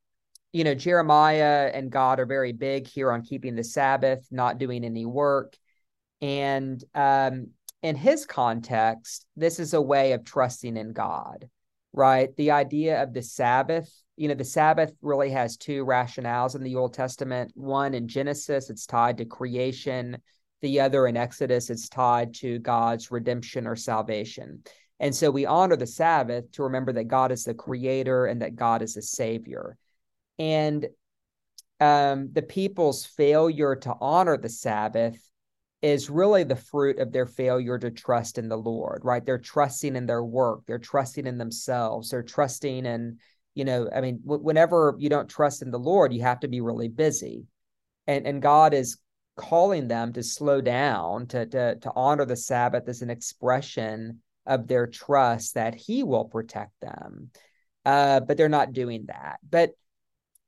you 0.54 0.63
know, 0.63 0.76
Jeremiah 0.76 1.71
and 1.74 1.91
God 1.91 2.19
are 2.19 2.26
very 2.26 2.52
big 2.52 2.88
here 2.88 3.12
on 3.12 3.24
keeping 3.24 3.56
the 3.56 3.63
Sabbath, 3.63 4.26
not 4.32 4.58
doing 4.58 4.84
any 4.84 5.06
work. 5.06 5.56
And 6.21 6.84
um, 6.93 7.50
in 7.84 7.96
his 7.96 8.26
context, 8.26 9.26
this 9.36 9.60
is 9.60 9.74
a 9.74 9.82
way 9.82 10.12
of 10.12 10.24
trusting 10.24 10.78
in 10.78 10.94
God, 10.94 11.50
right? 11.94 12.36
The 12.38 12.52
idea 12.52 13.02
of 13.02 13.13
the 13.13 13.24
Sabbath, 13.24 13.91
you 14.17 14.28
know, 14.28 14.36
the 14.36 14.46
Sabbath 14.46 14.94
really 15.02 15.32
has 15.32 15.58
two 15.58 15.86
rationales 15.86 16.56
in 16.56 16.63
the 16.63 16.76
Old 16.76 16.94
Testament. 16.94 17.52
One 17.56 17.94
in 17.94 18.08
Genesis, 18.08 18.70
it's 18.70 18.86
tied 18.86 19.17
to 19.17 19.26
creation. 19.26 20.17
The 20.62 20.82
other 20.82 21.08
in 21.08 21.17
Exodus, 21.17 21.72
it's 21.72 21.89
tied 21.89 22.36
to 22.36 22.60
God's 22.60 23.10
redemption 23.10 23.65
or 23.65 23.76
salvation. 23.76 24.63
And 25.00 25.15
so 25.15 25.32
we 25.32 25.48
honor 25.48 25.76
the 25.76 25.88
Sabbath 25.88 26.52
to 26.52 26.63
remember 26.63 26.94
that 26.94 27.06
God 27.06 27.32
is 27.32 27.44
the 27.44 27.56
creator 27.56 28.28
and 28.28 28.44
that 28.44 28.56
God 28.56 28.84
is 28.84 28.94
the 28.94 29.02
savior. 29.02 29.76
And 30.38 30.88
um, 31.80 32.30
the 32.32 32.44
people's 32.44 33.06
failure 33.06 33.76
to 33.78 33.96
honor 34.00 34.38
the 34.38 34.50
Sabbath 34.50 35.17
is 35.82 36.10
really 36.10 36.44
the 36.44 36.56
fruit 36.56 37.00
of 37.00 37.12
their 37.12 37.26
failure 37.26 37.78
to 37.80 37.89
trust 37.89 38.38
in 38.38 38.50
the 38.50 38.58
Lord, 38.58 39.02
right? 39.04 39.26
They're 39.26 39.39
trusting 39.39 39.96
in 39.96 40.06
their 40.06 40.24
work, 40.24 40.62
they're 40.67 40.78
trusting 40.78 41.26
in 41.26 41.38
themselves, 41.38 42.10
they're 42.10 42.22
trusting 42.22 42.86
in, 42.86 43.17
you 43.56 43.65
know, 43.65 43.89
I 43.94 44.02
mean, 44.02 44.22
w- 44.24 44.44
whenever 44.44 44.96
you 45.00 45.10
don't 45.10 45.30
trust 45.30 45.62
in 45.62 45.72
the 45.72 45.80
Lord, 45.80 46.13
you 46.13 46.22
have 46.22 46.41
to 46.41 46.48
be 46.48 46.62
really 46.62 46.88
busy. 46.88 47.46
And 48.08 48.28
and 48.28 48.41
God 48.41 48.74
is 48.74 48.98
calling 49.36 49.88
them 49.88 50.13
to 50.13 50.24
slow 50.24 50.62
down, 50.62 51.28
to 51.28 51.46
to 51.48 51.76
to 51.76 51.91
honor 51.96 52.26
the 52.26 52.36
Sabbath 52.36 52.88
as 52.88 53.02
an 53.02 53.10
expression 53.10 54.22
of 54.46 54.67
their 54.67 54.88
trust 54.88 55.56
that 55.56 55.76
he 55.76 56.04
will 56.04 56.26
protect 56.26 56.74
them. 56.82 57.30
Uh, 57.86 58.20
but 58.20 58.38
they're 58.38 58.50
not 58.50 58.74
doing 58.74 59.06
that. 59.08 59.39
But 59.48 59.72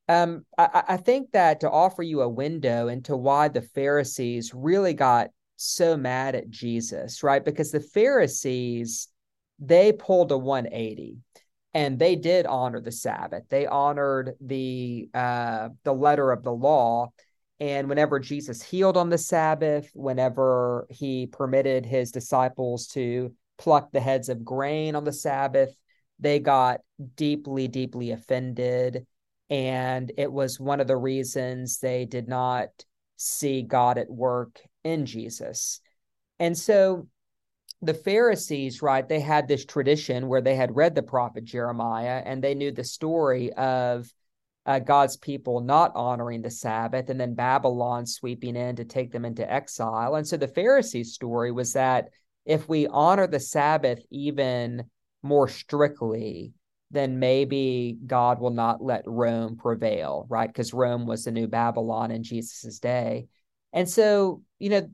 um, 0.09 0.45
I, 0.57 0.83
I 0.89 0.97
think 0.97 1.31
that 1.31 1.61
to 1.61 1.69
offer 1.69 2.03
you 2.03 2.21
a 2.21 2.29
window 2.29 2.87
into 2.87 3.15
why 3.15 3.47
the 3.47 3.61
Pharisees 3.61 4.53
really 4.53 4.93
got 4.93 5.29
so 5.55 5.95
mad 5.95 6.35
at 6.35 6.49
Jesus, 6.49 7.23
right? 7.23 7.43
Because 7.43 7.71
the 7.71 7.79
Pharisees, 7.79 9.07
they 9.59 9.93
pulled 9.93 10.31
a 10.31 10.37
180 10.37 11.17
and 11.73 11.97
they 11.97 12.15
did 12.15 12.45
honor 12.45 12.81
the 12.81 12.91
Sabbath. 12.91 13.43
They 13.49 13.65
honored 13.65 14.35
the 14.41 15.09
uh, 15.13 15.69
the 15.83 15.93
letter 15.93 16.31
of 16.31 16.43
the 16.43 16.53
law. 16.53 17.11
And 17.59 17.87
whenever 17.87 18.19
Jesus 18.19 18.61
healed 18.61 18.97
on 18.97 19.09
the 19.09 19.17
Sabbath, 19.17 19.89
whenever 19.93 20.85
he 20.89 21.27
permitted 21.27 21.85
his 21.85 22.11
disciples 22.11 22.87
to 22.87 23.33
pluck 23.57 23.91
the 23.91 24.01
heads 24.01 24.27
of 24.27 24.43
grain 24.43 24.95
on 24.95 25.05
the 25.05 25.13
Sabbath, 25.13 25.73
they 26.19 26.39
got 26.39 26.81
deeply, 27.15 27.67
deeply 27.67 28.11
offended 28.11 29.05
and 29.49 30.11
it 30.17 30.31
was 30.31 30.59
one 30.59 30.79
of 30.79 30.87
the 30.87 30.97
reasons 30.97 31.79
they 31.79 32.05
did 32.05 32.27
not 32.27 32.69
see 33.15 33.61
God 33.61 33.97
at 33.97 34.09
work 34.09 34.59
in 34.83 35.05
Jesus. 35.05 35.79
And 36.39 36.57
so 36.57 37.07
the 37.81 37.93
Pharisees, 37.93 38.81
right, 38.81 39.07
they 39.07 39.19
had 39.19 39.47
this 39.47 39.65
tradition 39.65 40.27
where 40.27 40.41
they 40.41 40.55
had 40.55 40.75
read 40.75 40.95
the 40.95 41.03
prophet 41.03 41.43
Jeremiah 41.43 42.21
and 42.25 42.41
they 42.41 42.55
knew 42.55 42.71
the 42.71 42.83
story 42.83 43.51
of 43.53 44.11
uh, 44.65 44.79
God's 44.79 45.17
people 45.17 45.59
not 45.59 45.91
honoring 45.93 46.41
the 46.41 46.49
Sabbath 46.49 47.09
and 47.09 47.19
then 47.19 47.33
Babylon 47.33 48.05
sweeping 48.05 48.55
in 48.55 48.77
to 48.77 48.85
take 48.85 49.11
them 49.11 49.25
into 49.25 49.51
exile. 49.51 50.15
And 50.15 50.25
so 50.25 50.37
the 50.37 50.47
Pharisees' 50.47 51.13
story 51.13 51.51
was 51.51 51.73
that 51.73 52.09
if 52.45 52.69
we 52.69 52.87
honor 52.87 53.27
the 53.27 53.39
Sabbath 53.39 53.99
even 54.09 54.85
more 55.21 55.49
strictly, 55.49 56.53
then 56.93 57.17
maybe 57.17 57.97
God 58.05 58.39
will 58.39 58.51
not 58.51 58.83
let 58.83 59.01
Rome 59.07 59.57
prevail, 59.57 60.27
right? 60.29 60.47
Because 60.47 60.73
Rome 60.73 61.07
was 61.07 61.25
the 61.25 61.31
new 61.31 61.47
Babylon 61.47 62.11
in 62.11 62.21
Jesus's 62.21 62.79
day. 62.79 63.25
And 63.73 63.89
so, 63.89 64.43
you 64.59 64.69
know, 64.69 64.89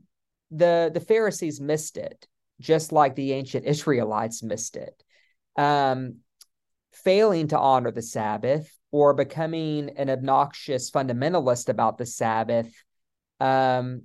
the 0.50 0.90
the 0.92 1.00
Pharisees 1.00 1.60
missed 1.60 1.98
it, 1.98 2.26
just 2.58 2.90
like 2.90 3.14
the 3.14 3.32
ancient 3.34 3.66
Israelites 3.66 4.42
missed 4.42 4.76
it. 4.76 5.02
Um, 5.56 6.16
failing 6.92 7.48
to 7.48 7.58
honor 7.58 7.90
the 7.90 8.02
Sabbath 8.02 8.74
or 8.90 9.12
becoming 9.12 9.90
an 9.90 10.08
obnoxious 10.08 10.90
fundamentalist 10.90 11.68
about 11.68 11.98
the 11.98 12.06
Sabbath, 12.06 12.72
um, 13.38 14.04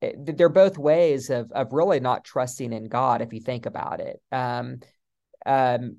they're 0.00 0.48
both 0.48 0.78
ways 0.78 1.28
of 1.28 1.52
of 1.52 1.74
really 1.74 2.00
not 2.00 2.24
trusting 2.24 2.72
in 2.72 2.88
God 2.88 3.20
if 3.20 3.34
you 3.34 3.40
think 3.40 3.66
about 3.66 4.00
it. 4.00 4.22
Um, 4.32 4.80
um, 5.44 5.98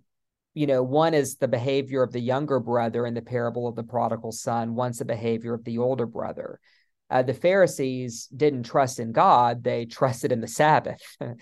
you 0.53 0.67
know, 0.67 0.83
one 0.83 1.13
is 1.13 1.37
the 1.37 1.47
behavior 1.47 2.03
of 2.03 2.11
the 2.11 2.19
younger 2.19 2.59
brother 2.59 3.05
in 3.05 3.13
the 3.13 3.21
parable 3.21 3.67
of 3.67 3.75
the 3.75 3.83
prodigal 3.83 4.31
son. 4.31 4.75
One's 4.75 4.99
the 4.99 5.05
behavior 5.05 5.53
of 5.53 5.63
the 5.63 5.77
older 5.77 6.05
brother. 6.05 6.59
Uh, 7.09 7.21
the 7.21 7.33
Pharisees 7.33 8.27
didn't 8.27 8.63
trust 8.63 8.99
in 8.99 9.11
God; 9.11 9.63
they 9.63 9.85
trusted 9.85 10.31
in 10.31 10.41
the 10.41 10.47
Sabbath, 10.47 11.01
uh, 11.21 11.33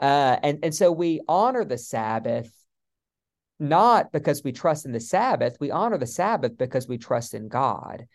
and 0.00 0.58
and 0.62 0.74
so 0.74 0.90
we 0.90 1.20
honor 1.28 1.64
the 1.64 1.78
Sabbath 1.78 2.50
not 3.60 4.10
because 4.10 4.42
we 4.42 4.50
trust 4.50 4.84
in 4.84 4.90
the 4.90 4.98
Sabbath. 4.98 5.56
We 5.60 5.70
honor 5.70 5.96
the 5.96 6.06
Sabbath 6.06 6.58
because 6.58 6.88
we 6.88 6.98
trust 6.98 7.34
in 7.34 7.46
God, 7.48 8.06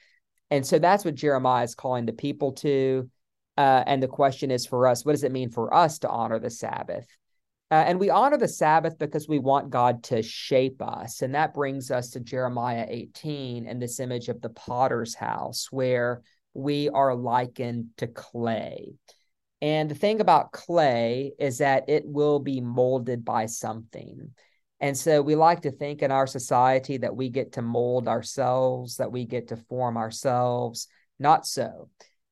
and 0.51 0.65
so 0.65 0.79
that's 0.79 1.05
what 1.05 1.15
Jeremiah 1.15 1.63
is 1.63 1.75
calling 1.75 2.05
the 2.05 2.13
people 2.13 2.53
to. 2.53 3.09
Uh, 3.57 3.83
and 3.87 4.03
the 4.03 4.09
question 4.09 4.51
is 4.51 4.65
for 4.65 4.87
us: 4.87 5.05
What 5.05 5.13
does 5.13 5.23
it 5.23 5.31
mean 5.31 5.49
for 5.49 5.73
us 5.73 5.99
to 5.99 6.09
honor 6.09 6.39
the 6.39 6.49
Sabbath? 6.49 7.07
Uh, 7.69 7.83
and 7.85 7.99
we 7.99 8.09
honor 8.09 8.37
the 8.37 8.47
Sabbath 8.47 8.97
because 8.97 9.27
we 9.27 9.39
want 9.39 9.69
God 9.69 10.03
to 10.03 10.21
shape 10.21 10.81
us. 10.81 11.21
And 11.21 11.35
that 11.35 11.53
brings 11.53 11.91
us 11.91 12.11
to 12.11 12.21
Jeremiah 12.21 12.85
18 12.87 13.67
and 13.67 13.81
this 13.81 13.99
image 13.99 14.29
of 14.29 14.41
the 14.41 14.49
potter's 14.49 15.13
house, 15.13 15.67
where 15.69 16.21
we 16.53 16.87
are 16.89 17.13
likened 17.13 17.89
to 17.97 18.07
clay. 18.07 18.93
And 19.61 19.91
the 19.91 19.95
thing 19.95 20.21
about 20.21 20.51
clay 20.51 21.33
is 21.39 21.57
that 21.57 21.89
it 21.89 22.05
will 22.05 22.39
be 22.39 22.61
molded 22.61 23.25
by 23.25 23.47
something. 23.47 24.31
And 24.79 24.95
so 24.95 25.21
we 25.21 25.35
like 25.35 25.61
to 25.61 25.71
think 25.71 26.01
in 26.01 26.11
our 26.11 26.27
society 26.27 26.97
that 26.97 27.15
we 27.15 27.29
get 27.29 27.53
to 27.53 27.61
mold 27.61 28.07
ourselves, 28.07 28.97
that 28.97 29.11
we 29.11 29.25
get 29.25 29.49
to 29.49 29.57
form 29.57 29.97
ourselves. 29.97 30.87
Not 31.19 31.47
so 31.47 31.89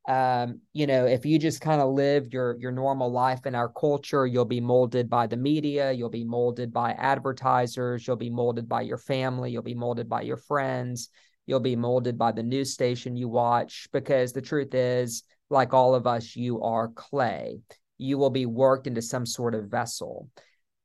um, 0.08 0.62
you 0.74 0.86
know, 0.86 1.06
if 1.06 1.26
you 1.26 1.40
just 1.40 1.62
kind 1.62 1.82
of 1.82 1.94
live 1.94 2.32
your 2.32 2.58
your 2.60 2.72
normal 2.72 3.12
life 3.12 3.46
in 3.46 3.56
our 3.56 3.70
culture, 3.70 4.28
you'll 4.28 4.46
be 4.46 4.62
molded 4.62 5.10
by 5.10 5.26
the 5.26 5.38
media, 5.38 5.92
you'll 5.92 6.10
be 6.10 6.24
molded 6.24 6.72
by 6.72 6.92
advertisers, 6.92 8.06
you'll 8.06 8.16
be 8.16 8.30
molded 8.30 8.70
by 8.70 8.82
your 8.82 9.00
family, 9.00 9.52
you'll 9.52 9.64
be 9.64 9.74
molded 9.74 10.08
by 10.08 10.22
your 10.22 10.38
friends, 10.38 11.10
you'll 11.48 11.60
be 11.60 11.76
molded 11.76 12.20
by 12.20 12.32
the 12.32 12.44
news 12.44 12.72
station 12.72 13.16
you 13.16 13.28
watch. 13.28 13.88
Because 13.92 14.32
the 14.32 14.44
truth 14.44 14.76
is, 14.76 15.24
like 15.50 15.74
all 15.74 15.96
of 15.96 16.06
us, 16.06 16.36
you 16.36 16.62
are 16.62 16.90
clay. 16.90 17.60
You 17.98 18.20
will 18.20 18.30
be 18.30 18.46
worked 18.46 18.86
into 18.86 19.02
some 19.02 19.26
sort 19.26 19.56
of 19.56 19.70
vessel. 19.70 20.30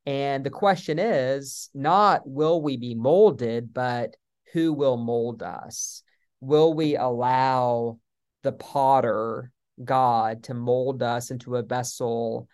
And 0.07 0.43
the 0.43 0.49
question 0.49 0.97
is 0.97 1.69
not 1.75 2.27
will 2.27 2.59
we 2.59 2.75
be 2.75 2.95
molded, 2.95 3.71
but 3.71 4.15
who 4.53 4.73
will 4.73 4.97
mold 4.97 5.43
us? 5.43 6.01
Will 6.39 6.73
we 6.73 6.95
allow 6.95 7.99
the 8.43 8.51
potter 8.51 9.51
God 9.83 10.43
to 10.43 10.53
mold 10.53 11.03
us 11.03 11.31
into 11.31 11.55
a 11.55 11.63
vessel 11.63 12.47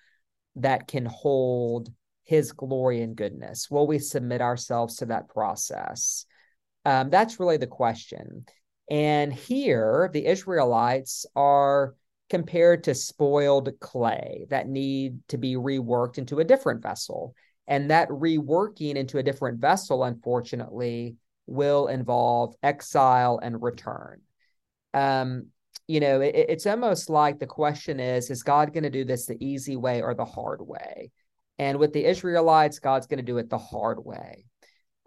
that 0.55 0.87
can 0.87 1.05
hold 1.05 1.91
his 2.23 2.51
glory 2.51 3.01
and 3.01 3.15
goodness? 3.15 3.69
Will 3.69 3.87
we 3.87 3.99
submit 3.99 4.41
ourselves 4.41 4.97
to 4.97 5.07
that 5.07 5.29
process? 5.29 6.25
Um, 6.85 7.09
that's 7.09 7.39
really 7.39 7.57
the 7.57 7.67
question. 7.67 8.45
And 8.89 9.33
here, 9.33 10.09
the 10.13 10.25
Israelites 10.25 11.25
are 11.35 11.95
compared 12.29 12.83
to 12.85 12.93
spoiled 12.93 13.69
clay 13.79 14.45
that 14.49 14.67
need 14.67 15.19
to 15.29 15.37
be 15.37 15.55
reworked 15.55 16.17
into 16.17 16.39
a 16.39 16.45
different 16.45 16.81
vessel. 16.81 17.33
And 17.67 17.91
that 17.91 18.09
reworking 18.09 18.95
into 18.95 19.17
a 19.17 19.23
different 19.23 19.59
vessel, 19.59 20.03
unfortunately, 20.03 21.15
will 21.45 21.87
involve 21.87 22.55
exile 22.63 23.39
and 23.41 23.61
return. 23.61 24.21
Um, 24.93 25.47
you 25.87 25.99
know, 25.99 26.21
it, 26.21 26.35
it's 26.35 26.67
almost 26.67 27.09
like 27.09 27.39
the 27.39 27.47
question 27.47 27.99
is, 27.99 28.29
is 28.29 28.43
God 28.43 28.73
going 28.73 28.83
to 28.83 28.89
do 28.89 29.05
this 29.05 29.25
the 29.25 29.43
easy 29.43 29.75
way 29.75 30.01
or 30.01 30.13
the 30.13 30.25
hard 30.25 30.61
way? 30.61 31.11
And 31.57 31.79
with 31.79 31.93
the 31.93 32.05
Israelites, 32.05 32.79
God's 32.79 33.07
going 33.07 33.17
to 33.17 33.23
do 33.23 33.37
it 33.37 33.49
the 33.49 33.57
hard 33.57 34.03
way 34.03 34.45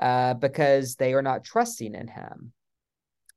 uh, 0.01 0.35
because 0.35 0.97
they 0.97 1.14
are 1.14 1.23
not 1.23 1.45
trusting 1.45 1.95
in 1.95 2.09
him. 2.09 2.53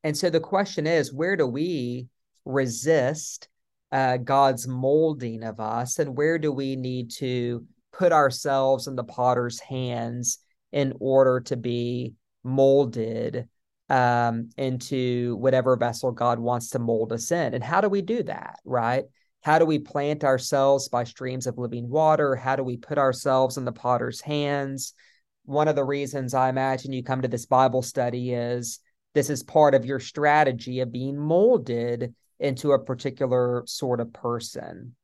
And 0.03 0.17
so 0.17 0.29
the 0.29 0.39
question 0.39 0.87
is, 0.87 1.13
where 1.13 1.35
do 1.35 1.45
we 1.45 2.07
resist 2.45 3.49
uh, 3.91 4.17
God's 4.17 4.67
molding 4.67 5.43
of 5.43 5.59
us? 5.59 5.99
And 5.99 6.17
where 6.17 6.39
do 6.39 6.51
we 6.51 6.75
need 6.75 7.11
to 7.17 7.65
put 7.91 8.11
ourselves 8.11 8.87
in 8.87 8.95
the 8.95 9.03
potter's 9.03 9.59
hands 9.59 10.39
in 10.71 10.93
order 10.99 11.39
to 11.41 11.55
be 11.55 12.13
molded 12.43 13.47
um, 13.93 14.49
into 14.57 15.35
whatever 15.35 15.75
vessel 15.75 16.11
God 16.11 16.39
wants 16.39 16.71
to 16.71 16.79
mold 16.79 17.13
us 17.13 17.31
in. 17.31 17.53
And 17.53 17.63
how 17.63 17.79
do 17.79 17.89
we 17.89 18.01
do 18.01 18.23
that, 18.23 18.59
right? 18.65 19.03
How 19.43 19.59
do 19.59 19.65
we 19.65 19.77
plant 19.77 20.23
ourselves 20.23 20.89
by 20.89 21.03
streams 21.03 21.45
of 21.45 21.59
living 21.59 21.87
water? 21.87 22.35
How 22.35 22.55
do 22.55 22.63
we 22.63 22.75
put 22.75 22.97
ourselves 22.97 23.55
in 23.55 23.65
the 23.65 23.71
potter's 23.71 24.19
hands? 24.19 24.95
One 25.45 25.67
of 25.67 25.75
the 25.75 25.83
reasons 25.83 26.33
I 26.33 26.49
imagine 26.49 26.91
you 26.91 27.03
come 27.03 27.21
to 27.21 27.27
this 27.27 27.45
Bible 27.45 27.83
study 27.83 28.33
is 28.33 28.79
this 29.13 29.29
is 29.29 29.43
part 29.43 29.75
of 29.75 29.85
your 29.85 29.99
strategy 29.99 30.79
of 30.79 30.91
being 30.91 31.15
molded 31.15 32.15
into 32.39 32.71
a 32.71 32.83
particular 32.83 33.61
sort 33.67 33.99
of 33.99 34.11
person. 34.11 34.95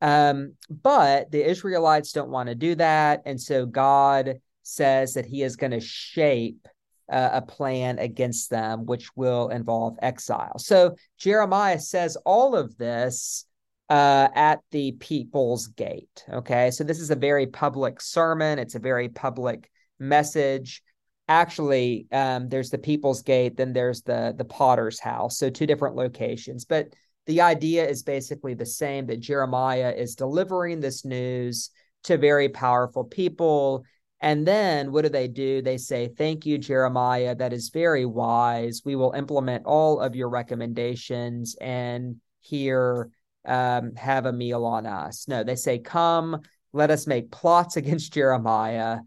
Um, 0.00 0.54
but 0.70 1.32
the 1.32 1.44
Israelites 1.44 2.12
don't 2.12 2.30
want 2.30 2.50
to 2.50 2.54
do 2.54 2.76
that. 2.76 3.22
And 3.26 3.40
so 3.40 3.66
God 3.66 4.38
says 4.62 5.14
that 5.14 5.26
he 5.26 5.42
is 5.42 5.56
going 5.56 5.72
to 5.72 5.80
shape 5.80 6.68
uh, 7.10 7.30
a 7.32 7.42
plan 7.42 7.98
against 7.98 8.50
them, 8.50 8.86
which 8.86 9.14
will 9.16 9.48
involve 9.48 9.96
exile. 10.02 10.58
So 10.58 10.96
Jeremiah 11.18 11.80
says 11.80 12.16
all 12.24 12.54
of 12.54 12.76
this 12.76 13.46
uh, 13.88 14.28
at 14.34 14.60
the 14.70 14.92
people's 14.92 15.68
gate. 15.68 16.24
Okay. 16.30 16.70
So 16.70 16.84
this 16.84 17.00
is 17.00 17.10
a 17.10 17.16
very 17.16 17.46
public 17.46 18.00
sermon, 18.00 18.58
it's 18.58 18.74
a 18.74 18.80
very 18.80 19.08
public 19.08 19.70
message. 19.98 20.82
Actually, 21.30 22.06
um, 22.10 22.48
there's 22.48 22.70
the 22.70 22.78
people's 22.78 23.22
gate, 23.22 23.56
then 23.56 23.72
there's 23.72 24.02
the 24.02 24.34
the 24.36 24.44
potter's 24.44 24.98
house. 24.98 25.38
So 25.38 25.50
two 25.50 25.66
different 25.66 25.96
locations. 25.96 26.64
But 26.64 26.94
the 27.26 27.42
idea 27.42 27.86
is 27.86 28.02
basically 28.02 28.54
the 28.54 28.64
same 28.64 29.06
that 29.06 29.20
Jeremiah 29.20 29.92
is 29.94 30.14
delivering 30.14 30.80
this 30.80 31.04
news 31.04 31.70
to 32.04 32.16
very 32.16 32.48
powerful 32.48 33.04
people 33.04 33.84
and 34.20 34.46
then 34.46 34.90
what 34.90 35.02
do 35.02 35.08
they 35.08 35.28
do? 35.28 35.62
They 35.62 35.78
say, 35.78 36.08
Thank 36.08 36.44
you, 36.44 36.58
Jeremiah. 36.58 37.34
That 37.34 37.52
is 37.52 37.70
very 37.70 38.04
wise. 38.04 38.82
We 38.84 38.96
will 38.96 39.12
implement 39.12 39.66
all 39.66 40.00
of 40.00 40.16
your 40.16 40.28
recommendations 40.28 41.56
and 41.60 42.16
here 42.40 43.10
um, 43.46 43.94
have 43.94 44.26
a 44.26 44.32
meal 44.32 44.64
on 44.64 44.86
us. 44.86 45.28
No, 45.28 45.44
they 45.44 45.54
say, 45.54 45.78
Come, 45.78 46.40
let 46.72 46.90
us 46.90 47.06
make 47.06 47.30
plots 47.30 47.76
against 47.78 48.12
Jeremiah. 48.12 48.98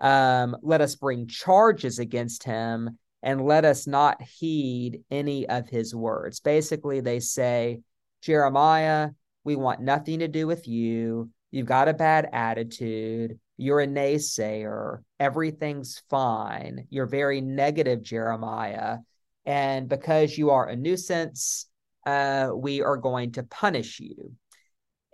Um, 0.00 0.56
let 0.62 0.80
us 0.80 0.94
bring 0.94 1.26
charges 1.26 1.98
against 1.98 2.44
him 2.44 2.98
and 3.22 3.44
let 3.44 3.64
us 3.64 3.86
not 3.86 4.22
heed 4.22 5.02
any 5.10 5.46
of 5.48 5.68
his 5.68 5.94
words. 5.94 6.40
Basically, 6.40 7.00
they 7.00 7.20
say, 7.20 7.80
Jeremiah, 8.22 9.10
we 9.44 9.56
want 9.56 9.80
nothing 9.80 10.20
to 10.20 10.28
do 10.28 10.46
with 10.46 10.66
you. 10.66 11.30
You've 11.50 11.66
got 11.66 11.88
a 11.88 11.94
bad 11.94 12.28
attitude 12.32 13.38
you're 13.60 13.80
a 13.80 13.86
naysayer. 13.86 15.02
Everything's 15.18 16.02
fine. 16.08 16.86
You're 16.88 17.06
very 17.06 17.40
negative, 17.40 18.02
Jeremiah. 18.02 18.98
And 19.44 19.88
because 19.88 20.36
you 20.36 20.50
are 20.50 20.66
a 20.66 20.76
nuisance, 20.76 21.66
uh, 22.06 22.50
we 22.54 22.82
are 22.82 22.96
going 22.96 23.32
to 23.32 23.42
punish 23.42 24.00
you. 24.00 24.32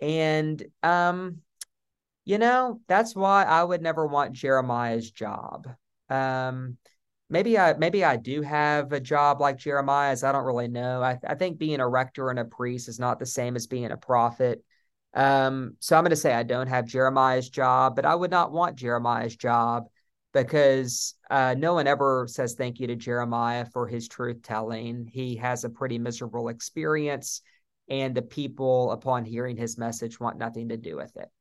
And, 0.01 0.63
um, 0.81 1.39
you 2.23 2.37
know, 2.37 2.79
that's 2.87 3.15
why 3.15 3.43
I 3.43 3.63
would 3.63 3.81
never 3.81 4.07
want 4.07 4.33
Jeremiah's 4.33 5.11
job. 5.11 5.67
Um, 6.09 6.77
maybe 7.29 7.57
I 7.57 7.73
maybe 7.73 8.03
I 8.03 8.15
do 8.15 8.41
have 8.43 8.93
a 8.93 8.99
job 8.99 9.41
like 9.41 9.57
Jeremiah's. 9.57 10.23
I 10.23 10.31
don't 10.31 10.45
really 10.45 10.69
know. 10.69 11.01
I, 11.01 11.19
I 11.27 11.35
think 11.35 11.57
being 11.57 11.81
a 11.81 11.87
rector 11.87 12.29
and 12.29 12.39
a 12.39 12.45
priest 12.45 12.87
is 12.87 12.99
not 12.99 13.19
the 13.19 13.25
same 13.25 13.55
as 13.55 13.67
being 13.67 13.91
a 13.91 13.97
prophet. 13.97 14.63
Um, 15.13 15.75
so 15.79 15.95
I'm 15.95 16.03
going 16.03 16.11
to 16.11 16.15
say 16.15 16.33
I 16.33 16.43
don't 16.43 16.67
have 16.67 16.85
Jeremiah's 16.85 17.49
job, 17.49 17.95
but 17.95 18.05
I 18.05 18.13
would 18.13 18.31
not 18.31 18.51
want 18.51 18.75
Jeremiah's 18.75 19.35
job 19.35 19.85
because 20.33 21.15
uh, 21.31 21.55
no 21.57 21.73
one 21.73 21.87
ever 21.87 22.27
says 22.29 22.53
thank 22.53 22.79
you 22.79 22.87
to 22.87 22.95
Jeremiah 22.95 23.65
for 23.65 23.87
his 23.87 24.07
truth 24.07 24.43
telling. 24.43 25.07
He 25.07 25.37
has 25.37 25.63
a 25.63 25.69
pretty 25.69 25.97
miserable 25.97 26.49
experience, 26.49 27.41
and 27.89 28.13
the 28.13 28.21
people, 28.21 28.91
upon 28.91 29.25
hearing 29.25 29.57
his 29.57 29.77
message, 29.77 30.19
want 30.19 30.37
nothing 30.37 30.69
to 30.69 30.77
do 30.77 30.95
with 30.95 31.15
it. 31.15 31.29